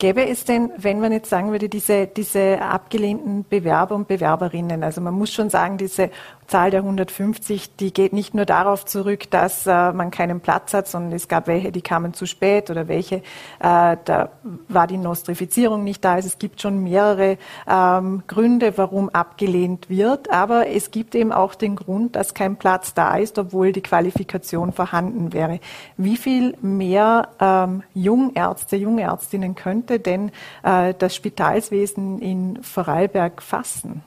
[0.02, 5.00] Gäbe es denn, wenn man jetzt sagen würde, diese, diese abgelehnten Bewerber und Bewerberinnen, also
[5.00, 6.10] man muss schon sagen, diese
[6.52, 10.86] Zahl der 150, die geht nicht nur darauf zurück, dass äh, man keinen Platz hat,
[10.86, 13.22] sondern es gab welche, die kamen zu spät oder welche,
[13.60, 14.28] äh, da
[14.68, 16.12] war die Nostrifizierung nicht da.
[16.12, 21.54] Also es gibt schon mehrere ähm, Gründe, warum abgelehnt wird, aber es gibt eben auch
[21.54, 25.58] den Grund, dass kein Platz da ist, obwohl die Qualifikation vorhanden wäre.
[25.96, 30.30] Wie viel mehr ähm, Jungärzte, Jungärztinnen könnte denn
[30.64, 34.02] äh, das Spitalswesen in Vorarlberg fassen?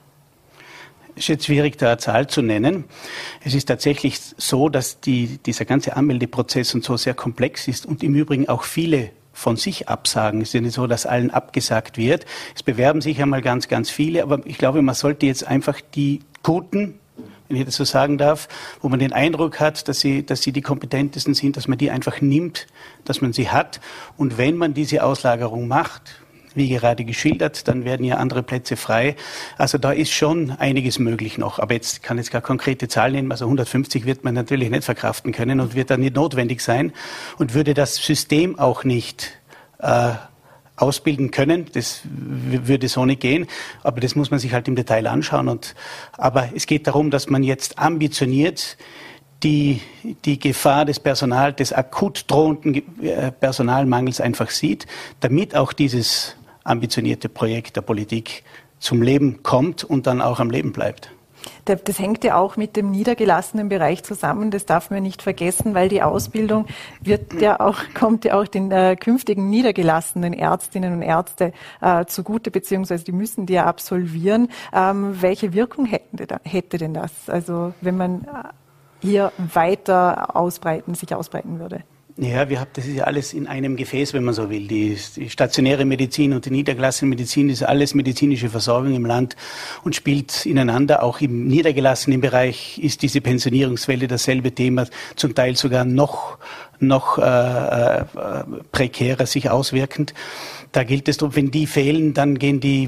[1.16, 2.86] Ist jetzt schwierig, da eine Zahl zu nennen.
[3.44, 8.04] Es ist tatsächlich so, dass die, dieser ganze Anmeldeprozess und so sehr komplex ist und
[8.04, 10.42] im Übrigen auch viele von sich absagen.
[10.42, 12.26] Es ist ja nicht so, dass allen abgesagt wird.
[12.56, 16.22] Es bewerben sich einmal ganz, ganz viele, aber ich glaube, man sollte jetzt einfach die
[16.42, 17.00] Guten,
[17.48, 18.48] wenn ich das so sagen darf,
[18.82, 21.92] wo man den Eindruck hat, dass sie, dass sie die kompetentesten sind, dass man die
[21.92, 22.68] einfach nimmt,
[23.04, 23.82] dass man sie hat.
[24.18, 26.25] Und wenn man diese Auslagerung macht,
[26.56, 29.16] wie gerade geschildert, dann werden ja andere Plätze frei.
[29.58, 31.60] Also da ist schon einiges möglich noch.
[31.60, 33.32] Aber jetzt kann jetzt gar konkrete Zahlen nehmen.
[33.32, 36.94] Also 150 wird man natürlich nicht verkraften können und wird dann nicht notwendig sein
[37.38, 39.40] und würde das System auch nicht
[39.80, 40.14] äh,
[40.78, 41.68] ausbilden können.
[41.74, 43.48] Das würde so nicht gehen.
[43.84, 45.48] Aber das muss man sich halt im Detail anschauen.
[45.48, 45.76] Und,
[46.14, 48.78] aber es geht darum, dass man jetzt ambitioniert
[49.44, 49.82] die,
[50.26, 54.88] die Gefahr des Personal, des akut drohenden äh, Personalmangels einfach sieht,
[55.20, 56.36] damit auch dieses
[56.66, 58.44] ambitionierte Projekt der Politik
[58.80, 61.12] zum Leben kommt und dann auch am Leben bleibt.
[61.66, 64.52] Das hängt ja auch mit dem niedergelassenen Bereich zusammen.
[64.52, 66.66] Das darf man nicht vergessen, weil die Ausbildung
[67.02, 72.52] wird ja auch, kommt ja auch den äh, künftigen niedergelassenen Ärztinnen und Ärzte äh, zugute,
[72.52, 74.50] beziehungsweise die müssen die ja absolvieren.
[74.74, 77.12] Ähm, welche Wirkung hätte, hätte denn das?
[77.28, 78.28] Also wenn man äh,
[79.02, 81.84] hier weiter ausbreiten, sich ausbreiten würde?
[82.18, 84.68] Ja, wir haben, das ist ja alles in einem Gefäß, wenn man so will.
[84.68, 89.36] Die, die stationäre Medizin und die niedergelassene Medizin ist alles medizinische Versorgung im Land
[89.84, 91.04] und spielt ineinander.
[91.04, 94.88] Auch im niedergelassenen Bereich ist diese Pensionierungswelle dasselbe Thema,
[95.18, 96.38] zum Teil sogar noch,
[96.80, 97.22] noch äh,
[98.00, 98.06] äh,
[98.72, 100.14] prekärer sich auswirkend.
[100.72, 102.88] Da gilt es, wenn die fehlen, dann gehen die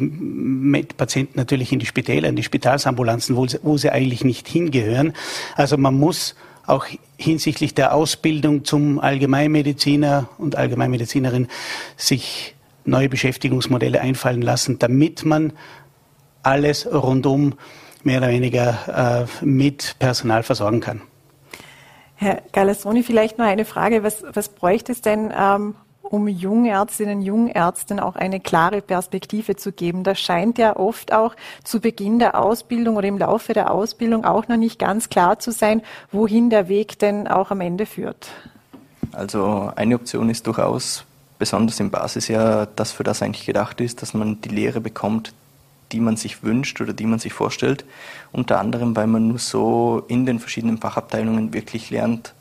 [0.96, 5.12] Patienten natürlich in die Spitäler, in die Spitalsambulanzen, wo sie, wo sie eigentlich nicht hingehören.
[5.58, 6.34] Also man muss
[6.68, 6.86] auch
[7.18, 11.48] hinsichtlich der Ausbildung zum Allgemeinmediziner und Allgemeinmedizinerin
[11.96, 12.56] sich
[12.86, 15.54] neue Beschäftigungsmodelle einfallen lassen, damit man
[16.44, 17.56] alles rundum
[18.04, 21.02] mehr oder weniger äh, mit Personal versorgen kann.
[22.16, 24.04] Herr Galassoni, vielleicht noch eine Frage.
[24.04, 25.76] Was, was bräuchte es denn, ähm,
[26.10, 30.04] um Jungärztinnen, Jungärzten auch eine klare Perspektive zu geben.
[30.04, 34.48] Das scheint ja oft auch zu Beginn der Ausbildung oder im Laufe der Ausbildung auch
[34.48, 35.82] noch nicht ganz klar zu sein,
[36.12, 38.30] wohin der Weg denn auch am Ende führt.
[39.12, 41.06] Also eine Option ist durchaus,
[41.40, 45.34] besonders im Basisjahr, das für das eigentlich gedacht ist, dass man die Lehre bekommt,
[45.92, 47.86] die man sich wünscht oder die man sich vorstellt.
[48.32, 52.34] Unter anderem, weil man nur so in den verschiedenen Fachabteilungen wirklich lernt,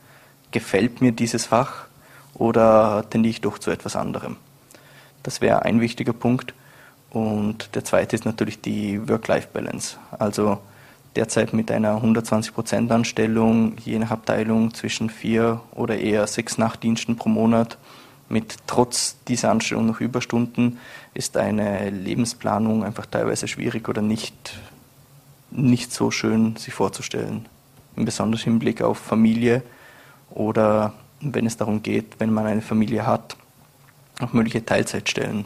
[0.51, 1.86] gefällt mir dieses Fach
[2.39, 4.37] oder tendiere ich doch zu etwas anderem.
[5.23, 6.55] Das wäre ein wichtiger Punkt.
[7.11, 9.97] Und der zweite ist natürlich die Work-Life-Balance.
[10.19, 10.59] Also
[11.17, 17.79] derzeit mit einer 120%-Anstellung, je nach Abteilung zwischen vier oder eher sechs Nachtdiensten pro Monat
[18.29, 20.79] mit trotz dieser Anstellung noch Überstunden
[21.15, 24.59] ist eine Lebensplanung einfach teilweise schwierig oder nicht,
[25.51, 27.47] nicht so schön sich vorzustellen.
[27.97, 29.63] Im besonderen Hinblick auf Familie
[30.31, 33.37] oder wenn es darum geht, wenn man eine Familie hat,
[34.21, 35.45] auch mögliche Teilzeitstellen.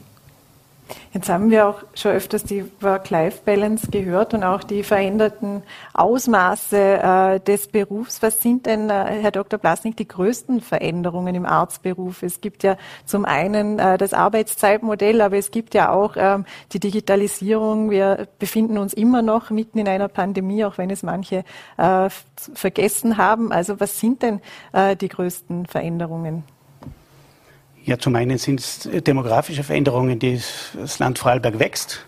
[1.13, 5.63] Jetzt haben wir auch schon öfters die Work-Life-Balance gehört und auch die veränderten
[5.93, 8.23] Ausmaße äh, des Berufs.
[8.23, 9.59] Was sind denn, äh, Herr Dr.
[9.59, 12.23] Blasnik, die größten Veränderungen im Arztberuf?
[12.23, 12.77] Es gibt ja
[13.07, 17.91] zum einen äh, das Arbeitszeitmodell, aber es gibt ja auch ähm, die Digitalisierung.
[17.91, 21.45] Wir befinden uns immer noch mitten in einer Pandemie, auch wenn es manche
[21.77, 22.09] äh,
[22.55, 23.53] vergessen haben.
[23.53, 24.41] Also was sind denn
[24.73, 26.45] äh, die größten Veränderungen?
[27.85, 30.41] Ja, zum einen sind es demografische Veränderungen, die
[30.79, 32.07] das Land Vorarlberg wächst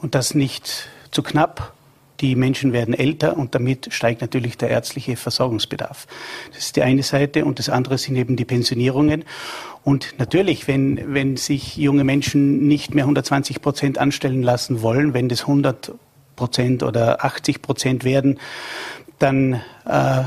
[0.00, 1.74] und das nicht zu knapp.
[2.20, 6.06] Die Menschen werden älter und damit steigt natürlich der ärztliche Versorgungsbedarf.
[6.50, 9.24] Das ist die eine Seite und das andere sind eben die Pensionierungen.
[9.84, 15.28] Und natürlich, wenn, wenn sich junge Menschen nicht mehr 120 Prozent anstellen lassen wollen, wenn
[15.28, 15.92] das 100
[16.36, 18.38] Prozent oder 80 Prozent werden,
[19.18, 20.22] dann äh,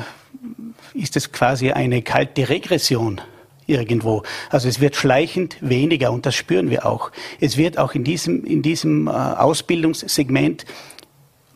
[0.94, 3.22] ist es quasi eine kalte Regression
[3.66, 4.24] irgendwo.
[4.50, 7.12] Also es wird schleichend weniger und das spüren wir auch.
[7.40, 10.66] Es wird auch in diesem, in diesem äh, Ausbildungssegment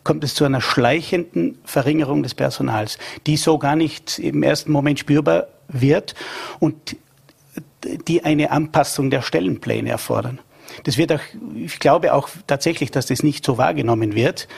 [0.04, 4.98] kommt es zu einer schleichenden Verringerung des Personals, die so gar nicht im ersten Moment
[4.98, 6.14] spürbar wird
[6.60, 6.96] und
[8.08, 10.40] die eine Anpassung der Stellenpläne erfordern.
[10.84, 11.20] Das wird auch,
[11.54, 14.48] ich glaube auch tatsächlich, dass das nicht so wahrgenommen wird.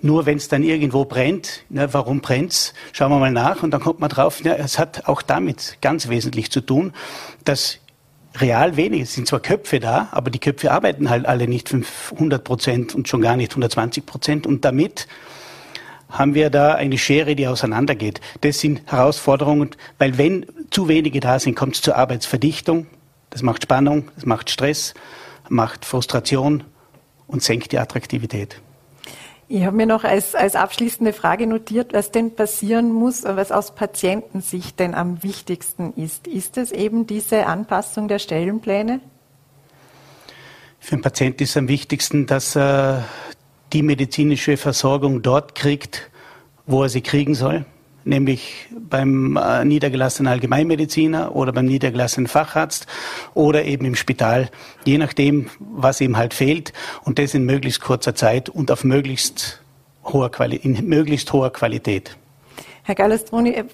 [0.00, 2.74] Nur wenn es dann irgendwo brennt, na, warum brennt's?
[2.92, 6.08] Schauen wir mal nach und dann kommt man drauf, ja, es hat auch damit ganz
[6.08, 6.92] wesentlich zu tun,
[7.44, 7.78] dass
[8.40, 12.42] real wenig, es sind zwar Köpfe da, aber die Köpfe arbeiten halt alle nicht 500
[12.42, 15.06] Prozent und schon gar nicht 120 Prozent und damit
[16.10, 18.20] haben wir da eine Schere, die auseinandergeht.
[18.40, 22.86] Das sind Herausforderungen, weil wenn zu wenige da sind, kommt es zur Arbeitsverdichtung.
[23.30, 24.94] Das macht Spannung, das macht Stress
[25.48, 26.64] macht Frustration
[27.26, 28.60] und senkt die Attraktivität.
[29.48, 33.74] Ich habe mir noch als, als abschließende Frage notiert, was denn passieren muss, was aus
[33.74, 36.26] Patientensicht denn am wichtigsten ist.
[36.26, 39.00] Ist es eben diese Anpassung der Stellenpläne?
[40.80, 43.04] Für den Patienten ist am wichtigsten, dass er
[43.72, 46.10] die medizinische Versorgung dort kriegt,
[46.66, 47.66] wo er sie kriegen soll
[48.04, 52.86] nämlich beim äh, niedergelassenen Allgemeinmediziner oder beim niedergelassenen Facharzt
[53.34, 54.50] oder eben im Spital,
[54.84, 56.72] je nachdem, was ihm halt fehlt
[57.04, 59.62] und das in möglichst kurzer Zeit und auf möglichst
[60.04, 62.16] hoher Quali in möglichst hoher Qualität.
[62.86, 63.64] Herr Galestroni, äh,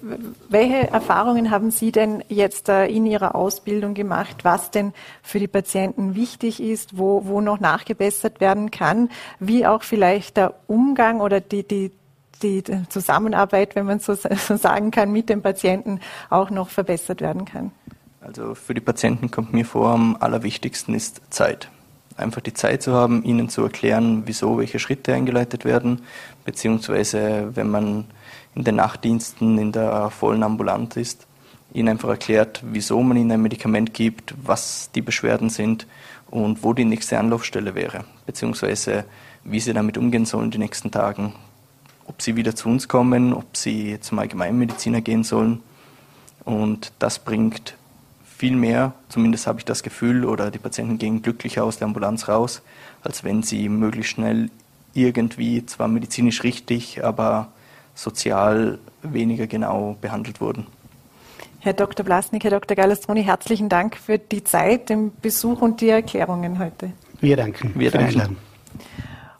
[0.47, 5.49] welche Erfahrungen haben Sie denn jetzt äh, in Ihrer Ausbildung gemacht, was denn für die
[5.49, 9.09] Patienten wichtig ist, wo, wo noch nachgebessert werden kann,
[9.39, 11.91] wie auch vielleicht der Umgang oder die, die
[12.43, 17.71] die Zusammenarbeit, wenn man so, sagen kann, mit dem Patienten auch noch verbessert werden kann?
[18.21, 21.69] Also für die Patienten kommt mir vor, am allerwichtigsten ist Zeit.
[22.17, 26.01] Einfach die Zeit zu haben, ihnen zu erklären, wieso welche Schritte eingeleitet werden,
[26.45, 28.05] beziehungsweise wenn man
[28.53, 31.25] in den Nachtdiensten in der vollen Ambulant ist,
[31.73, 35.87] ihnen einfach erklärt, wieso man ihnen ein Medikament gibt, was die Beschwerden sind
[36.29, 39.05] und wo die nächste Anlaufstelle wäre, beziehungsweise
[39.43, 41.33] wie sie damit umgehen sollen die nächsten Tagen,
[42.07, 45.61] ob sie wieder zu uns kommen, ob sie zum Allgemeinmediziner gehen sollen.
[46.43, 47.75] Und das bringt
[48.37, 52.27] viel mehr, zumindest habe ich das Gefühl, oder die Patienten gehen glücklicher aus der Ambulanz
[52.27, 52.63] raus,
[53.03, 54.49] als wenn sie möglichst schnell
[54.93, 57.49] irgendwie zwar medizinisch richtig, aber
[57.93, 60.65] sozial weniger genau behandelt wurden.
[61.59, 62.03] Herr Dr.
[62.03, 62.75] Blasnik, Herr Dr.
[62.75, 66.91] Galastroni, herzlichen Dank für die Zeit, den Besuch und die Erklärungen heute.
[67.19, 67.71] Wir danken.
[67.75, 68.37] Wir danken.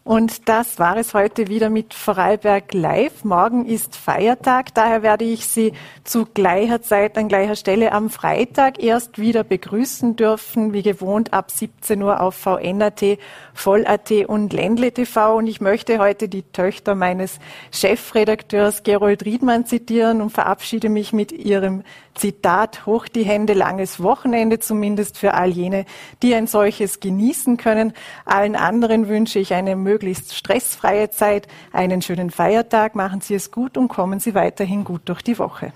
[0.04, 3.24] Und das war es heute wieder mit Vorarlberg Live.
[3.24, 5.74] Morgen ist Feiertag, daher werde ich Sie
[6.04, 11.52] zu gleicher Zeit an gleicher Stelle am Freitag erst wieder begrüßen dürfen, wie gewohnt ab
[11.52, 13.20] 17 Uhr auf VNAT,
[13.54, 15.38] Voll.at und Ländle TV.
[15.38, 17.40] Und ich möchte heute die Töchter meines
[17.72, 21.84] Chefredakteurs Gerold Riedmann zitieren und verabschiede mich mit ihrem
[22.16, 25.86] Zitat, hoch die Hände, langes Wochenende, zumindest für all jene,
[26.22, 27.94] die ein solches genießen können.
[28.26, 33.78] Allen anderen wünsche ich eine möglichst stressfreie Zeit, einen schönen Feiertag, machen Sie es gut
[33.78, 35.74] und kommen Sie weiterhin gut durch die Woche.